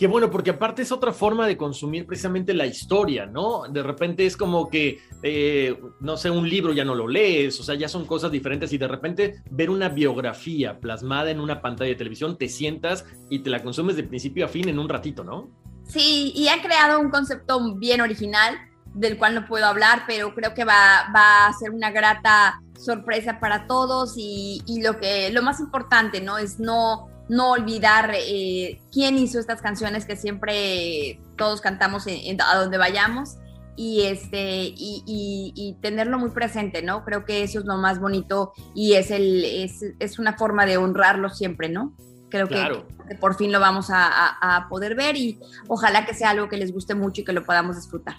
[0.00, 3.64] Qué bueno, porque aparte es otra forma de consumir precisamente la historia, ¿no?
[3.68, 7.62] De repente es como que, eh, no sé, un libro ya no lo lees, o
[7.62, 11.90] sea, ya son cosas diferentes y de repente ver una biografía plasmada en una pantalla
[11.90, 15.22] de televisión, te sientas y te la consumes de principio a fin en un ratito,
[15.22, 15.50] ¿no?
[15.86, 18.56] Sí, y han creado un concepto bien original
[18.94, 23.40] del cual no puedo hablar, pero creo que va, va a ser una grata sorpresa
[23.40, 28.80] para todos y, y, lo que lo más importante no es no no olvidar eh,
[28.90, 33.36] quién hizo estas canciones que siempre todos cantamos a donde vayamos
[33.76, 38.52] y este y, y, tenerlo muy presente no creo que eso es lo más bonito
[38.74, 41.94] y es el es, es una forma de honrarlo siempre no
[42.30, 45.38] Creo que, por fin lo vamos a, poder ver y
[45.68, 48.16] ojalá que sea algo que les guste mucho y que lo podamos disfrutar.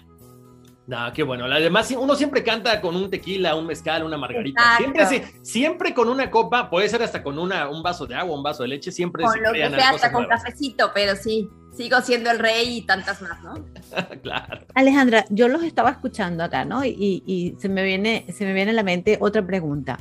[0.86, 1.44] No, qué bueno.
[1.44, 4.76] Además, uno siempre canta con un tequila, un mezcal, una margarita.
[4.78, 8.42] Siempre, siempre con una copa, puede ser hasta con una, un vaso de agua, un
[8.42, 12.30] vaso de leche, siempre con lo que sea, hasta con cafecito, pero sí, sigo siendo
[12.30, 13.54] el rey y tantas más, ¿no?
[14.22, 14.66] claro.
[14.74, 16.84] Alejandra, yo los estaba escuchando acá, ¿no?
[16.84, 19.98] Y, y, se, me viene, se me viene a la mente otra pregunta.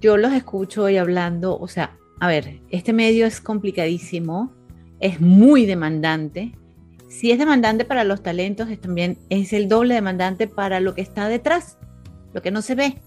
[0.00, 4.52] Yo los escucho hoy hablando, o sea, a ver, este medio es complicadísimo,
[5.00, 6.52] es muy demandante.
[7.14, 11.02] Si es demandante para los talentos, es también es el doble demandante para lo que
[11.02, 11.78] está detrás,
[12.32, 12.98] lo que no se ve.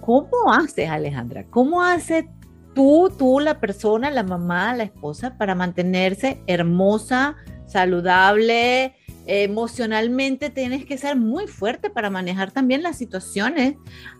[0.00, 1.44] ¿Cómo haces, Alejandra?
[1.50, 2.28] ¿Cómo hace
[2.72, 7.34] tú, tú, la persona, la mamá, la esposa, para mantenerse hermosa,
[7.66, 8.94] saludable,
[9.26, 13.74] emocionalmente tienes que ser muy fuerte para manejar también las situaciones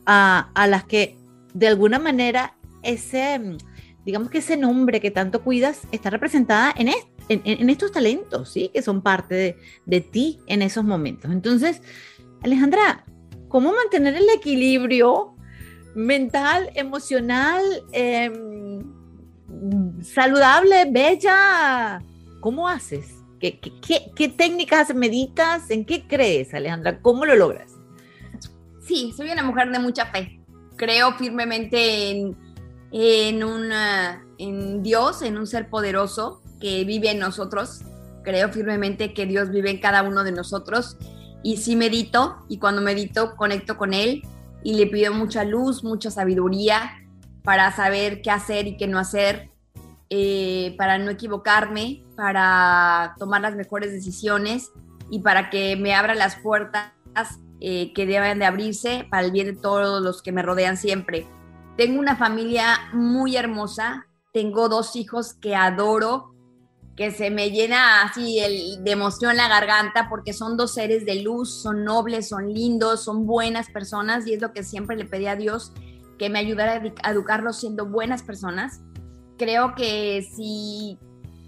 [0.05, 1.17] a, a las que
[1.53, 3.57] de alguna manera ese,
[4.05, 6.89] digamos que ese nombre que tanto cuidas está representada en,
[7.29, 8.71] en, estos talentos, ¿sí?
[8.73, 11.31] Que son parte de, ti en esos momentos.
[11.31, 11.83] Entonces,
[12.43, 13.05] Alejandra,
[13.49, 15.35] ¿cómo mantener el equilibrio
[15.95, 18.83] mental, emocional, em,
[20.03, 22.03] saludable, bella?
[22.41, 23.15] ¿Cómo haces?
[23.41, 23.59] ¿Qué,
[24.37, 25.71] técnicas meditas?
[25.71, 27.01] ¿En qué crees, Alejandra?
[27.01, 27.73] ¿Cómo lo logras?
[28.87, 30.41] Sí, soy una mujer de mucha fe.
[30.77, 32.37] Creo firmemente en
[32.95, 33.43] en,
[34.39, 37.83] en Dios, en un ser poderoso que vive en nosotros.
[38.22, 40.96] Creo firmemente que Dios vive en cada uno de nosotros
[41.42, 44.22] y sí medito y cuando medito conecto con Él
[44.62, 47.03] y le pido mucha luz, mucha sabiduría
[47.42, 49.50] para saber qué hacer y qué no hacer,
[50.09, 54.70] eh, para no equivocarme, para tomar las mejores decisiones
[55.11, 56.92] y para que me abra las puertas
[57.61, 61.27] eh, que deben de abrirse para el bien de todos los que me rodean siempre.
[61.77, 66.34] Tengo una familia muy hermosa, tengo dos hijos que adoro,
[66.97, 68.39] que se me llena así
[68.81, 73.27] de emoción la garganta porque son dos seres de luz, son nobles, son lindos, son
[73.27, 75.73] buenas personas y es lo que siempre le pedí a Dios,
[76.19, 78.81] que me ayudara a educarlos siendo buenas personas.
[79.37, 80.99] Creo que si,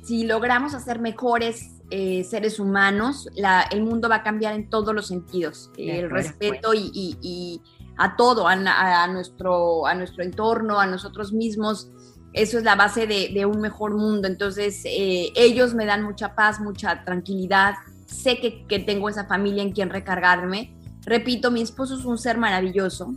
[0.03, 3.29] si logramos hacer mejores eh, seres humanos,
[3.71, 5.71] el mundo va a cambiar en todos los sentidos.
[5.77, 7.63] el respeto y,
[7.99, 11.91] a todo, a, nuestro, a nuestro entorno, a nosotros mismos.
[12.37, 14.29] Eso es la base de, un mejor mundo.
[14.29, 17.75] Entonces, eh, ellos me dan mucha paz, mucha tranquilidad.
[18.07, 20.73] Sé que, tengo esa familia en quien recargarme.
[21.05, 23.13] Repito, mi esposo es un ser maravilloso.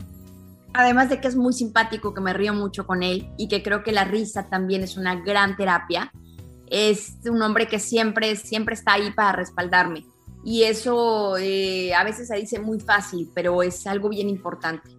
[0.74, 3.84] Además de que es muy simpático, que me río mucho con él y que creo
[3.84, 6.12] que la risa también es una gran terapia
[6.70, 10.06] es un hombre que siempre, siempre está ahí para respaldarme.
[10.44, 14.90] Y eso eh, a veces se dice muy fácil, pero es algo bien importante.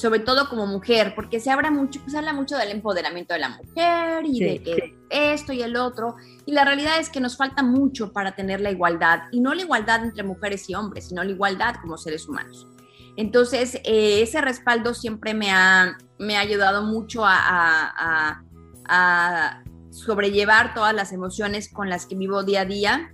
[0.00, 3.50] Sobre todo como mujer, porque se habla mucho, pues habla mucho del empoderamiento de la
[3.50, 6.16] mujer y de que esto y el otro.
[6.46, 9.24] Y la realidad es que nos falta mucho para tener la igualdad.
[9.30, 12.66] Y no la igualdad entre mujeres y hombres, sino la igualdad como seres humanos.
[13.16, 18.42] Entonces, eh, ese respaldo siempre me ha, me ha ayudado mucho a,
[18.88, 23.12] a sobrellevar todas las emociones con las que vivo día a día.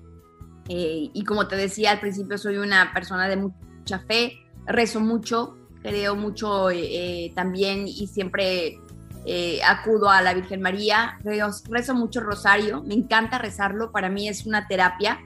[0.68, 5.55] Eh, y como te decía al principio, soy una persona de mucha fe, rezo mucho,
[5.86, 8.80] creo mucho eh, eh, también y siempre
[9.66, 14.68] acudo a la Virgen María, rezo, mucho rosario, me encanta rezarlo, para mí es una
[14.68, 15.18] terapia.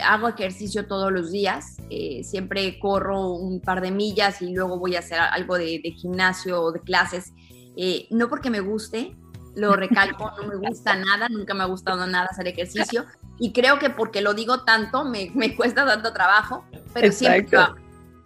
[0.00, 1.78] hago ejercicio todos los días,
[2.22, 6.62] siempre corro un par de millas y luego voy a hacer algo de, de gimnasio
[6.62, 7.32] o de clases,
[8.10, 9.16] no porque me guste,
[9.56, 13.06] lo recalco, no me gusta nada, nunca me ha gustado nada hacer ejercicio.
[13.38, 17.58] Y creo que porque lo digo tanto me, me cuesta tanto trabajo, pero siempre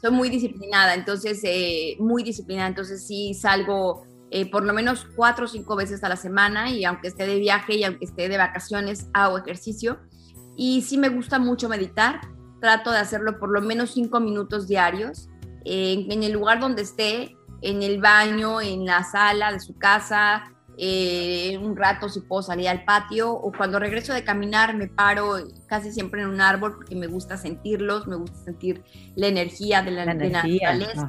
[0.04, 5.46] Soy muy disciplinada, entonces, eh, muy disciplinada, entonces sí salgo eh, por lo menos cuatro
[5.46, 8.36] o cinco veces a la semana y aunque esté de viaje y aunque esté de
[8.36, 10.00] vacaciones, hago ejercicio.
[10.58, 12.20] Y sí me gusta mucho meditar,
[12.60, 15.30] trato de hacerlo por lo menos cinco minutos diarios
[15.64, 21.56] en el lugar donde esté, en el baño, en la sala de su casa, eh,
[21.62, 25.92] un rato si puedo salir al patio o cuando regreso de caminar me paro casi
[25.92, 28.82] siempre en un árbol porque me gusta sentirlos, me gusta sentir
[29.14, 31.08] la energía de la, naturaleza.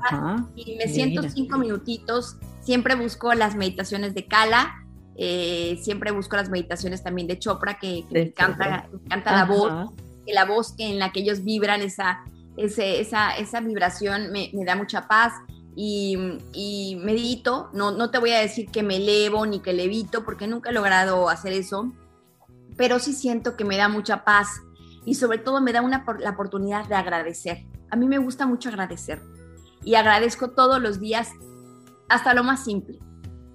[0.55, 4.85] y me siento cinco minutitos, siempre busco las meditaciones de Kala,
[5.17, 9.93] eh, siempre busco las meditaciones también de Chopra que, me, encanta, me encanta la voz,
[10.27, 12.23] que la voz en la que ellos vibran, esa,
[12.55, 15.33] esa, esa vibración me, me da mucha paz
[15.75, 20.47] y, medito, no, no te voy a decir que me elevo ni que levito, porque
[20.47, 21.91] nunca he logrado hacer eso,
[22.77, 24.61] pero sí siento que me da mucha paz
[25.05, 27.65] y sobre todo me da una, la oportunidad de agradecer.
[27.91, 29.21] A mí me gusta mucho agradecer
[29.83, 31.29] y agradezco todos los días,
[32.09, 32.99] hasta lo más simple.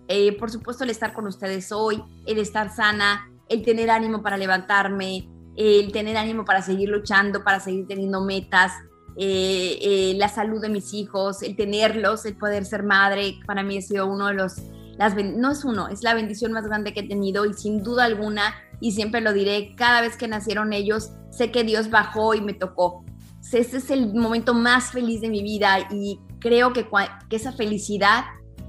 [0.08, 4.36] Eh, por supuesto, el estar con ustedes hoy, el estar sana, el tener ánimo para
[4.36, 8.72] levantarme, el tener ánimo para seguir luchando, para seguir teniendo metas,
[9.16, 13.78] eh, eh, la salud de mis hijos, el tenerlos, el poder ser madre, para mí
[13.78, 14.54] ha sido uno de los,
[14.98, 18.04] las, no es uno, es la bendición más grande que he tenido y sin duda
[18.04, 22.40] alguna, y siempre lo diré, cada vez que nacieron ellos, sé que Dios bajó y
[22.40, 23.04] me tocó.
[23.52, 26.86] Este es el momento más feliz de mi vida y creo que,
[27.28, 28.24] que esa felicidad,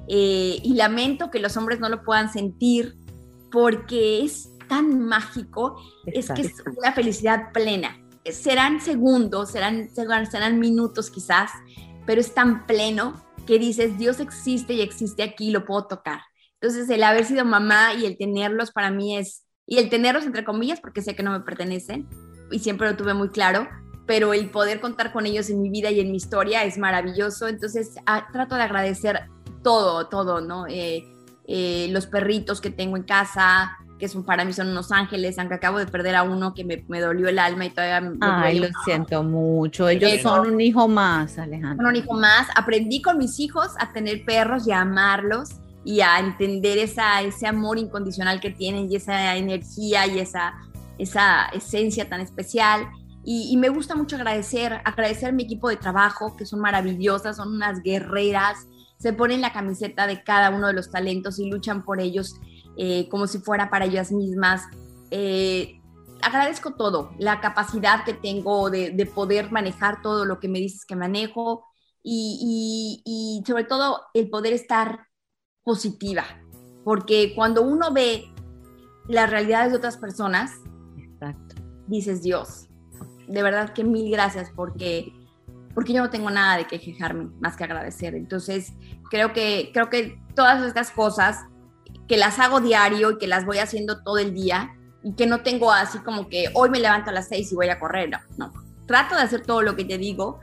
[0.07, 2.97] eh, y lamento que los hombres no lo puedan sentir
[3.51, 5.75] porque es tan mágico,
[6.05, 11.51] es que es una felicidad plena serán segundos, serán, serán minutos quizás,
[12.05, 16.21] pero es tan pleno que dices, Dios existe y existe aquí, lo puedo tocar.
[16.59, 20.43] Entonces, el haber sido mamá y el tenerlos para mí es, y el tenerlos entre
[20.43, 22.07] comillas, porque sé que no me pertenecen,
[22.51, 23.67] y siempre lo tuve muy claro,
[24.05, 27.47] pero el poder contar con ellos en mi vida y en mi historia es maravilloso.
[27.47, 29.21] Entonces, ah, trato de agradecer
[29.63, 30.67] todo, todo, ¿no?
[30.67, 31.03] Eh,
[31.47, 35.53] eh, los perritos que tengo en casa, que son para mí son unos ángeles, aunque
[35.53, 38.57] acabo de perder a uno que me, me dolió el alma y todavía me Ay,
[38.57, 39.87] lo siento mucho.
[39.87, 41.85] Ellos son un hijo más, Alejandro.
[41.85, 42.47] Son un hijo más.
[42.55, 45.49] Aprendí con mis hijos a tener perros y a amarlos
[45.85, 50.55] y a entender esa, ese amor incondicional que tienen y esa energía y esa,
[50.97, 52.87] esa esencia tan especial.
[53.23, 57.37] Y, y, me gusta mucho agradecer, agradecer a mi equipo de trabajo, que son maravillosas,
[57.37, 58.65] son unas guerreras,
[58.97, 62.37] se ponen la camiseta de cada uno de los talentos y luchan por ellos
[62.83, 64.63] eh, como si fuera para ellas mismas.
[65.11, 65.79] Eh,
[66.23, 70.95] agradezco todo, la capacidad que tengo de, poder manejar todo lo que me dices que
[70.95, 71.63] manejo
[72.01, 75.05] y, sobre todo el poder estar
[75.63, 76.23] positiva,
[76.83, 78.25] porque cuando uno ve
[79.07, 80.51] las realidades de otras personas,
[81.85, 82.67] dices Dios,
[83.27, 85.13] de verdad que mil gracias porque
[85.75, 88.13] porque yo no tengo nada de que quejarme más que agradecer.
[88.13, 88.73] Entonces,
[89.09, 91.45] creo que, creo que todas estas cosas
[92.11, 95.43] que las hago diario y que las voy haciendo todo el día y que no
[95.43, 98.19] tengo así como que hoy me levanto a las seis y voy a correr, no,
[98.37, 98.51] no.
[98.85, 100.41] Trato de hacer todo lo que te digo,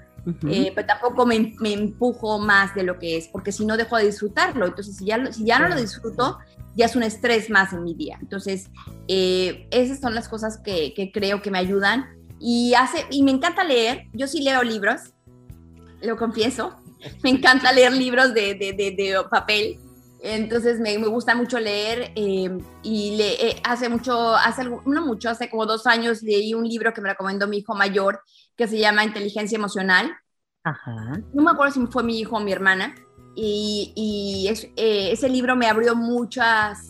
[0.49, 3.99] eh, pero tampoco me, me, empujo más de lo que es, porque si no dejo
[3.99, 4.65] de disfrutarlo.
[4.65, 6.39] Entonces, si ya, si ya no lo disfruto,
[6.75, 8.17] ya es un estrés más en mi día.
[8.19, 8.71] Entonces,
[9.07, 12.07] eh, esas son las cosas que, que, creo que me ayudan.
[12.41, 14.07] Y, hace, y me encanta leer.
[14.15, 15.13] Yo sí leo libros,
[16.01, 16.77] lo confieso.
[17.23, 19.79] Me encanta leer libros de, de, de, papel.
[20.21, 25.49] Entonces me, me, gusta mucho leer eh, y le, hace mucho, hace no mucho, hace
[25.49, 28.21] como dos años leí un libro que me recomendó mi hijo mayor
[28.57, 30.13] que se llama Inteligencia Emocional.
[30.65, 31.21] Ajá.
[31.33, 32.95] No me acuerdo si fue mi hijo o mi hermana.
[33.37, 36.81] Y, y es, eh, ese libro me abrió muchas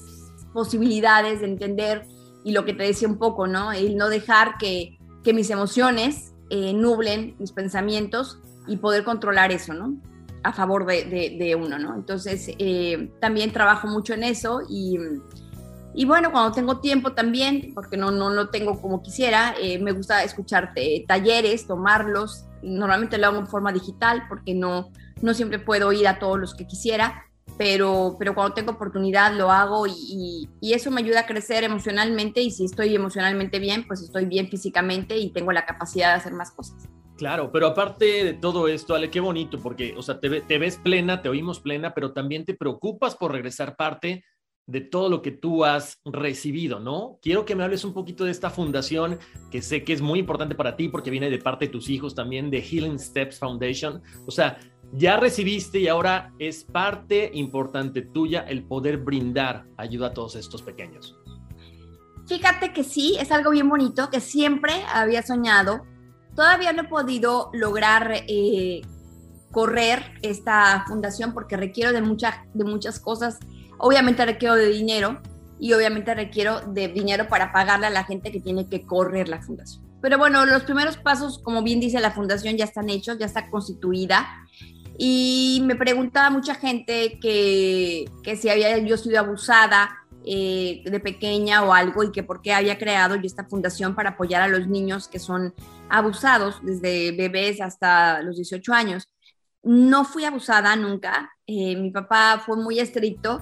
[0.55, 2.07] posibilidades de entender
[2.45, 3.73] y lo que te decía un poco, ¿no?
[3.73, 9.75] El no dejar que, que mis emociones eh, nublen mis pensamientos y poder controlar eso,
[9.75, 10.01] ¿no?
[10.43, 11.95] A favor de, uno, ¿no?
[11.95, 14.99] Entonces, eh, también trabajo mucho en eso y
[15.99, 19.91] y bueno, cuando tengo tiempo también, porque no, no lo tengo como quisiera, eh, me
[19.91, 20.73] gusta escuchar
[21.09, 22.45] talleres, tomarlos.
[22.63, 24.91] Normalmente lo hago en forma digital porque no,
[25.23, 27.25] no siempre puedo ir a todos los que quisiera,
[27.57, 32.43] pero, pero cuando tengo oportunidad lo hago y, y, eso me ayuda a crecer emocionalmente
[32.43, 36.33] y si estoy emocionalmente bien, pues estoy bien físicamente y tengo la capacidad de hacer
[36.33, 36.89] más cosas.
[37.19, 40.77] Claro, pero aparte de todo esto, Ale, qué bonito, porque, o sea, te, te ves
[40.77, 44.25] plena, te oímos plena, pero también te preocupas por regresar parte
[44.69, 47.19] de todo lo que tú has recibido, ¿no?
[47.21, 49.19] Quiero que me hables un poquito de esta fundación
[49.51, 52.15] que sé que es muy importante para ti porque viene de parte de tus hijos
[52.15, 54.01] también, de Healing Steps Foundation.
[54.27, 54.59] O sea,
[54.93, 60.63] ya recibiste y ahora es parte importante tuya el poder brindar ayuda a todos estos
[60.63, 61.17] pequeños.
[62.27, 65.87] Fíjate que sí, es algo bien bonito que siempre había soñado.
[66.39, 68.83] Todavía no he podido lograr eh,
[69.51, 72.01] correr esta fundación porque requiero de,
[72.55, 73.41] de muchas cosas
[73.79, 75.21] Obviamente requiero de dinero
[75.61, 79.41] y obviamente requiero de dinero para pagarle a la gente que tiene que correr la
[79.41, 79.85] fundación.
[80.01, 83.51] Pero bueno, los primeros pasos, como bien dice la fundación, ya están hechos, ya está
[83.51, 84.27] constituida.
[84.97, 89.91] Y me preguntaba mucha gente que, que si había yo sido abusada
[90.25, 94.11] eh, de pequeña o algo y que por qué había creado yo esta fundación para
[94.11, 95.55] apoyar a los niños que son
[95.89, 99.09] abusados desde bebés hasta los 18 años.
[99.63, 101.31] No fui abusada nunca.
[101.47, 103.41] Eh, mi papá fue muy estricto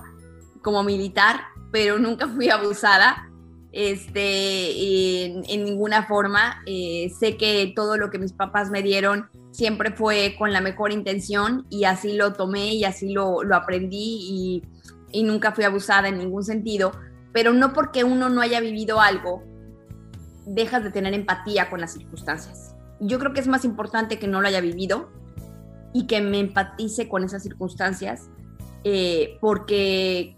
[0.63, 1.41] como militar,
[1.73, 3.29] pero nunca fui abusada
[3.73, 6.63] este, en, ninguna forma.
[6.67, 10.93] Eh, sé que todo lo que mis papás me dieron siempre fue con la mejor
[10.93, 14.63] intención y así lo tomé y así lo, lo aprendí
[15.13, 16.93] y, nunca fui abusada en ningún sentido,
[17.33, 19.43] pero no porque uno no haya vivido algo,
[20.47, 22.75] dejas de tener empatía con las circunstancias.
[23.01, 25.11] Yo creo que es más importante que no lo haya vivido
[25.93, 28.31] y que me empatice con esas circunstancias,
[28.85, 30.37] eh, porque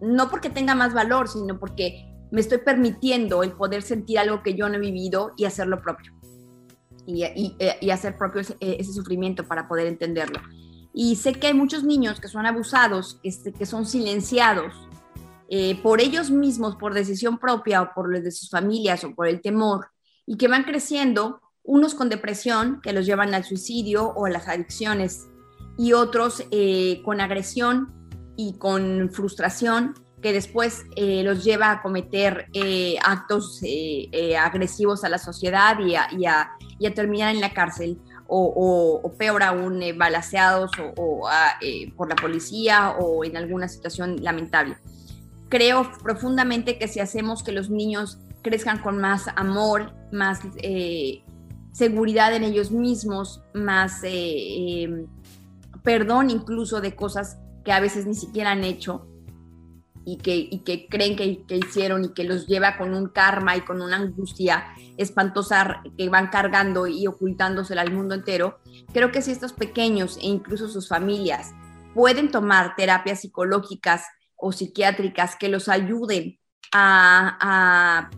[0.00, 4.54] no porque tenga más valor, sino porque me estoy permitiendo el poder sentir algo que
[4.54, 6.12] yo no he vivido y hacerlo propio.
[7.06, 7.24] Y,
[7.80, 10.40] y, hacer propio ese, sufrimiento para poder entenderlo.
[10.98, 14.72] Y sé que hay muchos niños que son abusados, este, que son silenciados
[15.50, 19.28] eh, por ellos mismos, por decisión propia o por los de sus familias o por
[19.28, 19.88] el temor,
[20.24, 24.48] y que van creciendo, unos con depresión que los llevan al suicidio o a las
[24.48, 25.26] adicciones,
[25.76, 27.92] y otros eh, con agresión
[28.34, 29.92] y con frustración
[30.22, 32.46] que después eh, los lleva a cometer
[33.04, 33.60] actos
[34.40, 36.56] agresivos a la sociedad y a,
[36.94, 41.28] terminar en la cárcel o, o, peor aún balaseados o,
[41.96, 44.76] por la policía o en alguna situación lamentable.
[45.48, 50.40] Creo profundamente que si hacemos que los niños crezcan con más amor, más
[51.72, 54.02] seguridad en ellos mismos, más
[55.82, 59.06] perdón incluso de cosas que a veces ni siquiera han hecho
[60.08, 63.56] y que, y que creen que, que, hicieron y que los lleva con un karma
[63.56, 64.64] y con una angustia
[64.96, 68.60] espantosa que van cargando y ocultándosela al mundo entero,
[68.92, 71.54] creo que si estos pequeños e incluso sus familias
[71.92, 74.04] pueden tomar terapias psicológicas
[74.36, 76.38] o psiquiátricas que los ayuden
[76.72, 78.10] a, a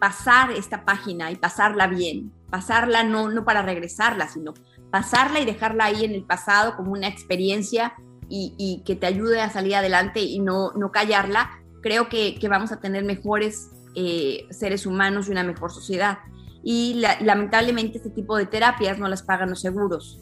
[0.00, 4.52] pasar esta página y pasarla bien, pasarla no, no para regresarla, sino
[4.90, 7.94] pasarla y dejarla ahí en el pasado como una experiencia
[8.28, 11.50] y, que te ayude a salir adelante y no, no callarla,
[11.82, 16.18] creo que, vamos a tener mejores eh, seres humanos y una mejor sociedad.
[16.62, 20.18] Y lamentablemente este tipo de terapias no las pagan los seguros.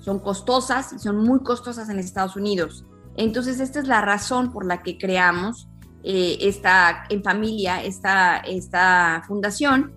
[0.00, 2.86] Son costosas y son muy costosas en Estados Unidos.
[3.16, 5.68] Entonces esta es la razón por la que creamos
[6.02, 9.92] eh, esta en familia, esta, esta fundación.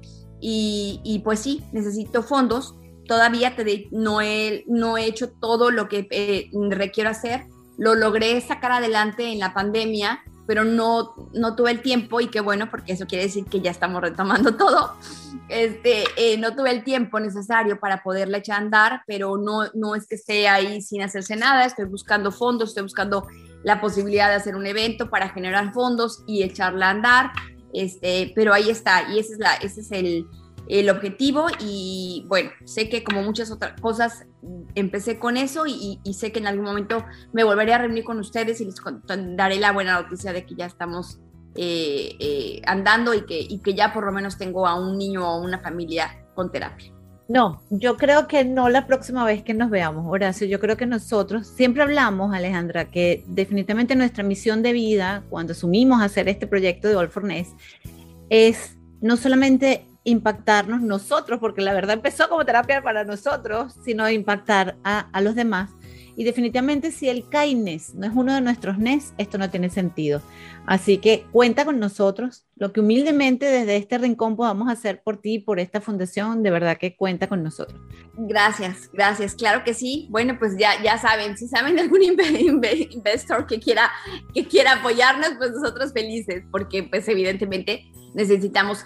[0.47, 2.75] Y pues sí, necesito fondos
[3.07, 3.55] todavía
[3.91, 4.63] no, he,
[4.99, 7.45] hecho todo lo que eh, requiero hacer.
[7.77, 12.39] Lo logré sacar adelante en la pandemia, pero no, no tuve el tiempo y qué
[12.39, 14.93] bueno, porque eso quiere decir que ya estamos retomando todo.
[15.49, 19.95] Este, eh, no tuve el tiempo necesario para poderle echar a andar, pero no, no
[19.95, 23.27] es que esté ahí sin hacerse nada, estoy buscando fondos, estoy buscando
[23.63, 27.31] la posibilidad de hacer un evento para generar fondos y echarla a andar,
[27.73, 30.27] este, pero ahí está, y ese es, la, ese es el,
[30.67, 34.25] el objetivo y bueno, sé que como muchas otras cosas
[34.73, 38.61] empecé con eso y, sé que en algún momento me volveré a reunir con ustedes
[38.61, 38.75] y les
[39.35, 41.19] daré la buena noticia de que ya estamos
[41.55, 45.27] eh, eh, andando y que, y que ya por lo menos tengo a un niño
[45.27, 46.91] o una familia con terapia.
[47.27, 50.45] No, yo creo que no la próxima vez que nos veamos, Horacio.
[50.45, 56.03] Yo creo que nosotros siempre hablamos, Alejandra, que definitivamente nuestra misión de vida, cuando asumimos
[56.03, 57.55] hacer este proyecto de All for Ness,
[58.29, 64.77] es no solamente impactarnos nosotros, porque la verdad empezó como terapia para nosotros, sino impactar
[64.83, 65.71] a, los demás.
[66.15, 70.21] Y definitivamente si el kindness no es uno de nuestros NES, esto no tiene sentido.
[70.65, 72.45] Así que cuenta con nosotros.
[72.55, 76.77] Lo que humildemente desde este rincón podamos hacer por ti, por esta fundación, de verdad
[76.77, 77.77] que cuenta con nosotros.
[78.13, 79.35] Gracias, gracias.
[79.35, 80.07] Claro que sí.
[80.09, 83.91] Bueno, pues ya, ya saben, si saben de algún investor que quiera,
[84.33, 88.85] que quiera apoyarnos, pues nosotros felices, porque pues evidentemente necesitamos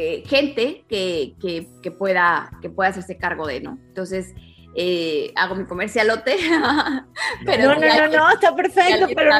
[0.00, 1.34] eh, gente que,
[1.82, 3.80] que, pueda, que pueda hacerse cargo de, ¿no?
[3.88, 4.32] Entonces,
[4.76, 6.36] eh, hago mi comercialote.
[7.44, 9.32] pero no, no, no, no, está perfecto, pero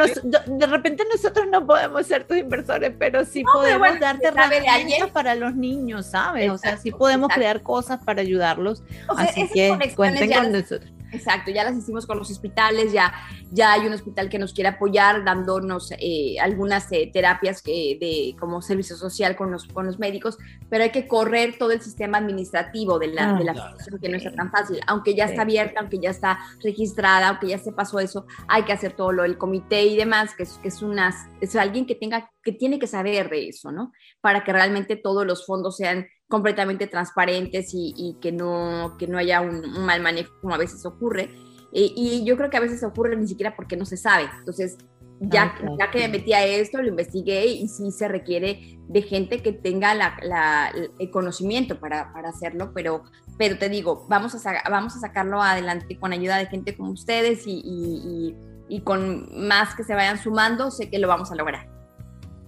[0.46, 5.54] de repente nosotros no podemos ser tus inversores, pero sí podemos darte herramientas para los
[5.54, 6.50] niños, ¿sabes?
[6.50, 8.82] O sea, sí podemos crear cosas para ayudarlos.
[9.16, 10.90] así que cuenten con nosotros.
[11.12, 13.12] Exacto, ya las hicimos con los hospitales, ya,
[13.50, 18.36] ya hay un hospital que nos quiere apoyar dándonos eh, algunas eh, terapias que de,
[18.38, 20.36] como servicio social con los, con los médicos,
[20.68, 24.16] pero hay que correr todo el sistema administrativo de la, de la asociación que no
[24.16, 27.98] está tan fácil, aunque ya está abierta, aunque ya está registrada, aunque ya se pasó
[28.00, 31.14] eso, hay que hacer todo lo del comité y demás, que es, que es, unas,
[31.40, 33.92] es alguien que tenga, que tiene que saber de eso, ¿no?
[34.20, 39.40] Para que realmente todos los fondos sean completamente transparentes y, que, no, que no haya
[39.40, 41.30] un, mal manejo como a veces ocurre.
[41.72, 44.28] y yo creo que a veces ocurre ni siquiera porque no se sabe.
[44.38, 44.78] Entonces,
[45.20, 49.42] ya, ya que me metí a esto, lo investigué y sí se requiere de gente
[49.42, 53.02] que tenga la, el conocimiento para, para, hacerlo, pero,
[53.36, 57.46] pero te digo, vamos a, vamos a sacarlo adelante con ayuda de gente como ustedes
[57.46, 58.36] y, y,
[58.68, 61.77] y con más que se vayan sumando, sé que lo vamos a lograr.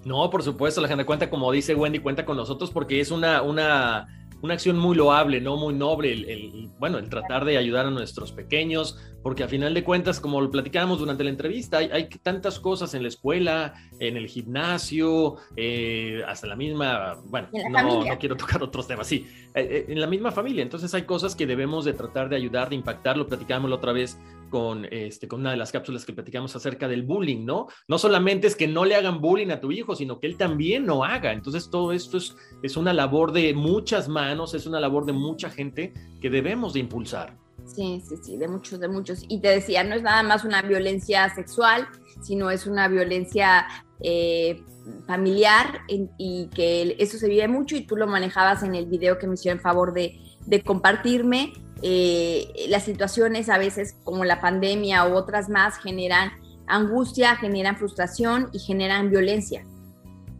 [0.04, 3.42] No, por supuesto, la gente cuenta, como dice Wendy, cuenta con nosotros porque es una,
[3.42, 4.08] una,
[4.42, 5.56] una acción muy loable, ¿no?
[5.56, 9.84] Muy noble, el, bueno, el tratar de ayudar a nuestros pequeños, porque a final de
[9.84, 14.26] cuentas, como lo platicábamos durante la entrevista, hay, tantas cosas en la escuela, en el
[14.28, 19.84] gimnasio, eh, hasta la misma, bueno, no, no, quiero tocar otros temas, sí, eh, eh,
[19.88, 23.18] en la misma familia, entonces hay cosas que debemos de tratar de ayudar, de impactar,
[23.18, 24.18] lo platicábamos la otra vez
[24.50, 27.68] con, este, con una de las cápsulas que platicamos acerca del bullying, ¿no?
[27.88, 30.84] No solamente es que no le hagan bullying a tu hijo, sino que él también
[30.84, 35.06] no haga, entonces todo esto es, es una labor de muchas manos, es una labor
[35.06, 37.38] de mucha gente que debemos de impulsar.
[37.64, 39.24] Sí, sí, sí, de muchos, de muchos.
[39.28, 41.86] Y te decía, no es nada más una violencia sexual,
[42.20, 43.66] sino es una violencia
[44.02, 44.62] eh,
[45.06, 49.26] familiar y que eso se vive mucho y tú lo manejabas en el video que
[49.26, 50.18] me hicieron favor de,
[50.64, 51.52] compartirme.
[51.82, 56.32] Eh, las situaciones a veces como la pandemia u otras más generan
[56.66, 59.64] angustia, generan frustración y generan violencia.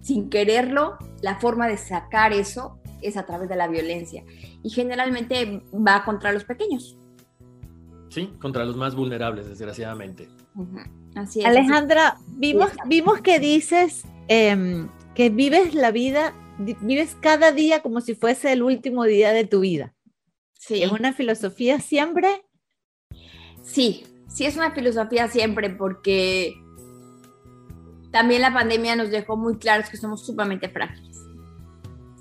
[0.01, 4.25] Sin quererlo, la forma de sacar eso es a través de la violencia
[4.63, 6.97] y generalmente va contra los pequeños.
[8.09, 10.29] Sí, contra los más vulnerables, desgraciadamente.
[11.15, 11.47] Así es.
[11.47, 18.15] Alejandra, vimos, vimos que dices em, que vives la vida, vives cada día como si
[18.15, 19.95] fuese el último día de tu vida.
[20.61, 20.83] Sí.
[20.83, 22.45] ¿Es una filosofía siempre?
[23.63, 26.55] Sí, sí es una filosofía siempre porque
[28.13, 31.17] también la pandemia nos dejó muy claros que somos sumamente frágiles.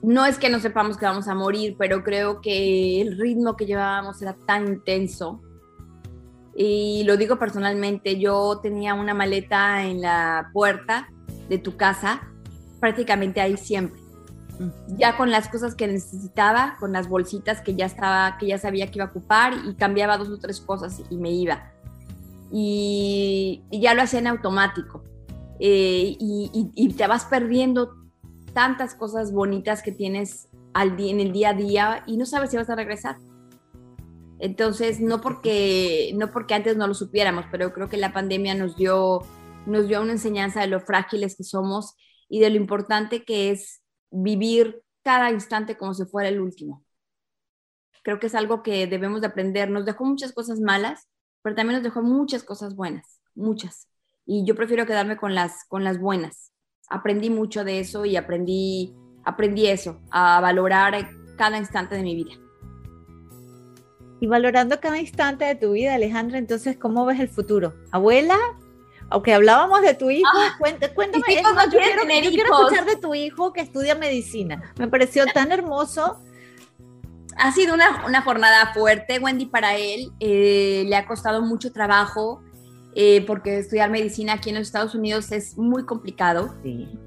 [0.02, 3.66] No es que no sepamos que vamos a morir, pero creo que el ritmo que
[3.66, 5.42] llevábamos era tan intenso
[6.56, 11.10] y lo digo personalmente, yo tenía una maleta en la puerta
[11.50, 12.22] de tu casa,
[12.80, 13.99] prácticamente ahí siempre.
[14.98, 18.88] Ya con las cosas que necesitaba, con las bolsitas que ya estaba, que ya sabía
[18.88, 21.72] que iba a ocupar y cambiaba dos o tres cosas y me iba.
[22.52, 25.04] Y, ya lo hacía en automático.
[25.60, 27.96] Eh, y, y, te vas perdiendo
[28.54, 32.58] tantas cosas bonitas que tienes al en el día a día y no sabes si
[32.58, 33.18] vas a regresar.
[34.40, 38.78] Entonces, no porque, no porque antes no lo supiéramos, pero creo que la pandemia nos
[38.78, 39.20] dio,
[39.66, 41.96] nos dio una enseñanza de lo frágiles que somos
[42.30, 43.82] y de lo importante que es
[44.12, 46.84] vivir cada instante como si fuera el último.
[48.04, 49.70] creo que es algo que debemos de aprender.
[49.70, 51.08] Nos dejó muchas cosas malas,
[51.42, 53.88] pero también nos dejó muchas cosas buenas, muchas.
[54.26, 56.52] Y yo prefiero quedarme con las, con las buenas.
[56.90, 58.96] Aprendí mucho de eso y aprendí,
[59.26, 62.32] aprendí eso, a valorar cada instante de mi vida.
[64.22, 67.74] Y valorando cada instante de tu vida, Alejandra, entonces, ¿cómo ves el futuro?
[67.92, 68.38] ¿Abuela?
[69.10, 70.94] Aunque hablábamos de tu hijo, ah, cuéntame,
[71.72, 74.74] yo quiero, escuchar de tu hijo que estudia medicina.
[74.78, 76.20] Me pareció tan hermoso.
[77.36, 80.12] Ha sido una, una jornada fuerte, Wendy, para él.
[80.20, 82.44] Eh, le ha costado mucho trabajo.
[82.96, 86.56] Eh, porque estudiar medicina aquí en los Estados Unidos es muy complicado.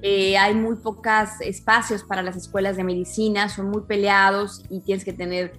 [0.01, 5.05] Eh, hay muy pocos espacios para las escuelas de medicina, son muy peleados y tienes
[5.05, 5.59] que tener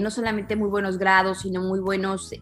[0.00, 2.32] no solamente muy buenos grados, sino muy buenos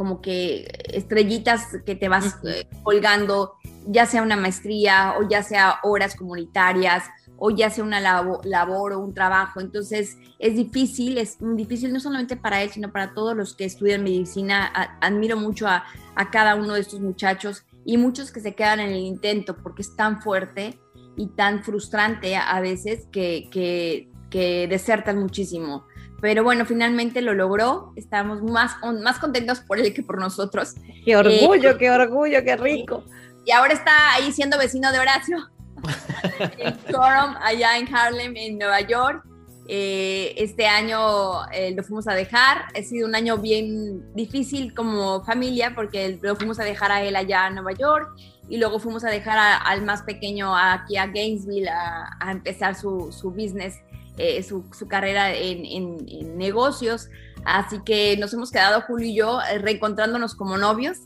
[0.00, 2.38] como que estrellitas que te vas
[2.82, 7.04] colgando, ya sea una maestría o ya sea horas comunitarias
[7.36, 9.60] o ya sea una labor, o un trabajo.
[9.60, 14.02] Entonces es difícil, es difícil no solamente para él, sino para todos los que estudian
[14.02, 14.72] medicina.
[15.02, 15.84] admiro mucho a,
[16.32, 19.94] cada uno de estos muchachos y muchos que se quedan en el intento porque es
[19.96, 20.80] tan fuerte
[21.14, 25.84] y tan frustrante a veces que, que, desertan muchísimo.
[26.20, 27.92] Pero bueno, finalmente lo logró.
[27.96, 30.74] Estamos más, más contentos por él que por nosotros.
[31.04, 33.04] Qué orgullo, eh, qué orgullo, qué rico.
[33.46, 35.38] Y ahora está ahí siendo vecino de Horacio
[36.58, 39.24] en Durham, allá en Harlem, en Nueva York.
[39.72, 42.64] Eh, este año eh, lo fuimos a dejar.
[42.76, 47.14] Ha sido un año bien difícil como familia porque lo fuimos a dejar a él
[47.14, 48.10] allá en Nueva York
[48.48, 53.30] y luego fuimos a dejar al más pequeño aquí a Gainesville a, empezar su, su
[53.30, 53.76] business,
[54.20, 57.08] eh, su, su, carrera en, en, negocios.
[57.46, 60.98] Así que nos hemos quedado Julio y yo reencontrándonos como novios.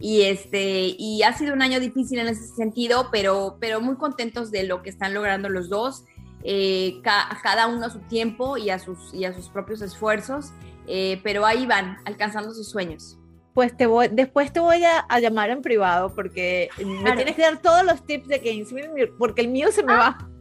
[0.00, 4.50] Y, este, y ha sido un año difícil en ese sentido, pero, pero muy contentos
[4.50, 6.04] de lo que están logrando los dos,
[6.44, 10.50] eh, cada uno a su tiempo y a sus, y a sus propios esfuerzos,
[10.88, 13.18] eh, pero ahí van, alcanzando sus sueños.
[13.54, 17.60] Pues te voy, después te voy a, llamar en privado porque me tienes que dar
[17.60, 20.31] todos los tips de Gainesville, porque el mío se me va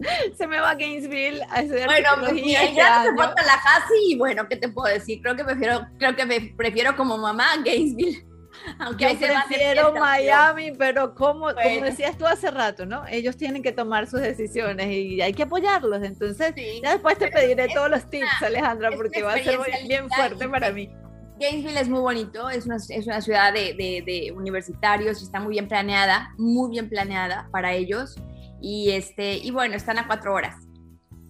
[0.36, 4.12] se me va a Gainesville a estudiar Bueno, pues ya este se falta la Hasi
[4.12, 5.20] y bueno, ¿qué te puedo decir?
[5.22, 8.26] Creo que prefiero, creo que me prefiero como mamá a Gainesville.
[8.78, 13.06] Aunque Yo prefiero Miami, pero como, como decías tú hace rato, ¿no?
[13.08, 16.02] Ellos tienen que tomar sus decisiones y hay que apoyarlos.
[16.02, 20.48] Entonces, ya después te pediré todos los tips, Alejandra, porque va a ser bien fuerte
[20.48, 20.90] para mí.
[21.38, 25.40] Gainesville es muy bonito, es una, es una ciudad de, de, de, universitarios y está
[25.40, 28.16] muy bien planeada, muy bien planeada para ellos.
[28.60, 30.56] Y, este, y bueno, están a cuatro horas.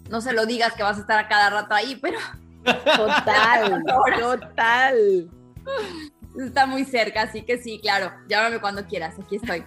[0.09, 2.18] No se lo digas que vas a estar a cada rato ahí, pero...
[2.64, 3.83] Total,
[4.20, 5.31] total.
[6.39, 9.64] Está muy cerca, así que sí, claro, llámame cuando quieras, aquí estoy.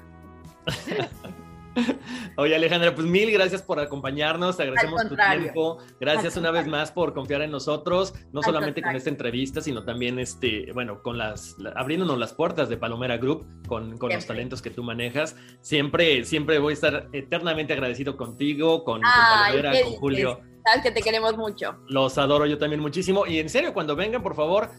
[2.37, 6.91] Oye Alejandra, pues mil gracias por acompañarnos, te agradecemos tu tiempo, gracias una vez más
[6.91, 11.55] por confiar en nosotros, no solamente con esta entrevista, sino también este, bueno, con las,
[11.75, 15.35] abriéndonos las puertas de Palomera Group, con, con los talentos que tú manejas.
[15.61, 20.39] Siempre, siempre voy a estar eternamente agradecido contigo, con, Palomera, con Julio.
[20.65, 21.77] Sabes que te queremos mucho.
[21.87, 23.25] Los adoro yo también muchísimo.
[23.25, 24.69] Y en serio, cuando vengan, por favor,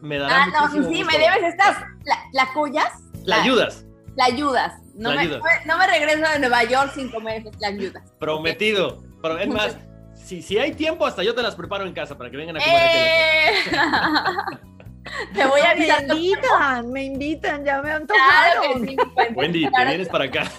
[0.00, 1.78] me dará Ah, no, sí, me debes estas,
[2.32, 2.92] la, cuyas.
[3.24, 3.86] La, ayudas.
[4.16, 4.83] La ayudas.
[4.94, 8.12] No, me, no me regreso de Nueva York sin comer la ayudas.
[8.18, 9.02] Prometido.
[9.20, 9.76] Pero es más,
[10.14, 12.60] si, si hay tiempo, hasta yo te las preparo en casa para que vengan a
[12.60, 12.80] comer.
[12.82, 13.54] ¡Eh!
[15.34, 16.06] Te voy a avisar.
[16.06, 18.62] Me invitan, me invitan, ya me han tocado.
[18.62, 18.96] Claro que sí,
[19.34, 20.50] Wendy, te vienes para acá.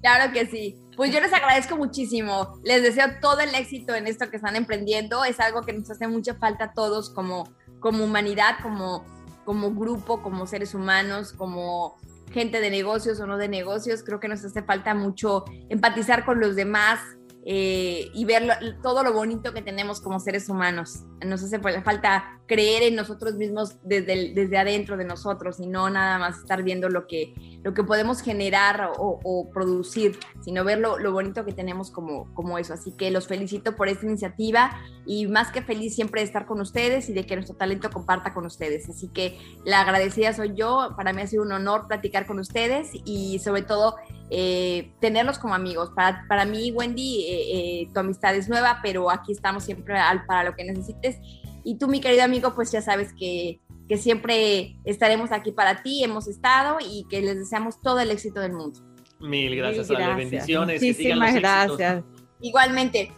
[0.00, 0.76] Claro que sí.
[0.96, 2.58] Pues yo les agradezco muchísimo.
[2.64, 5.24] Les deseo todo el éxito en esto que están emprendiendo.
[5.24, 9.04] Es algo que nos hace mucha falta a todos como, como humanidad, como,
[9.44, 11.96] como grupo, como seres humanos, como
[12.32, 14.02] gente de negocios o no de negocios.
[14.02, 17.00] Creo que nos hace falta mucho empatizar con los demás,
[17.44, 18.44] eh, y ver
[18.82, 21.00] todo lo bonito que tenemos como seres humanos.
[21.24, 26.18] Nos hace falta creer en nosotros mismos desde, desde adentro de nosotros y no nada
[26.18, 27.34] más estar viendo lo que,
[27.64, 32.74] lo que podemos generar o, producir, sino ver lo, bonito que tenemos como, como eso.
[32.74, 36.60] Así que los felicito por esta iniciativa y más que feliz siempre de estar con
[36.60, 38.88] ustedes y de que nuestro talento comparta con ustedes.
[38.88, 40.94] Así que la agradecida soy yo.
[40.96, 43.96] Para mí ha sido un honor platicar con ustedes y sobre todo
[44.30, 45.90] eh, tenerlos como amigos.
[45.94, 49.94] Para, para mí, Wendy, eh, eh, tu amistad es nueva, pero aquí estamos siempre
[50.26, 51.18] para lo que necesites.
[51.64, 56.02] Y tú, mi querido amigo, pues ya sabes que, que siempre estaremos aquí para ti,
[56.02, 58.80] hemos estado y que les deseamos todo el éxito del mundo.
[59.20, 60.16] Mil gracias, Mil gracias.
[60.16, 60.82] bendiciones.
[60.82, 62.04] Muchísimas gracias.
[62.40, 63.12] Igualmente,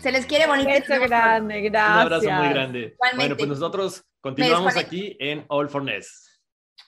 [0.00, 0.70] se les quiere bonito.
[0.70, 1.94] Un grande, gracias.
[1.94, 2.96] Un abrazo muy grande.
[3.16, 6.40] Bueno, pues nosotros continuamos aquí en All for Ness.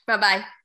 [0.07, 0.62] Bye bye.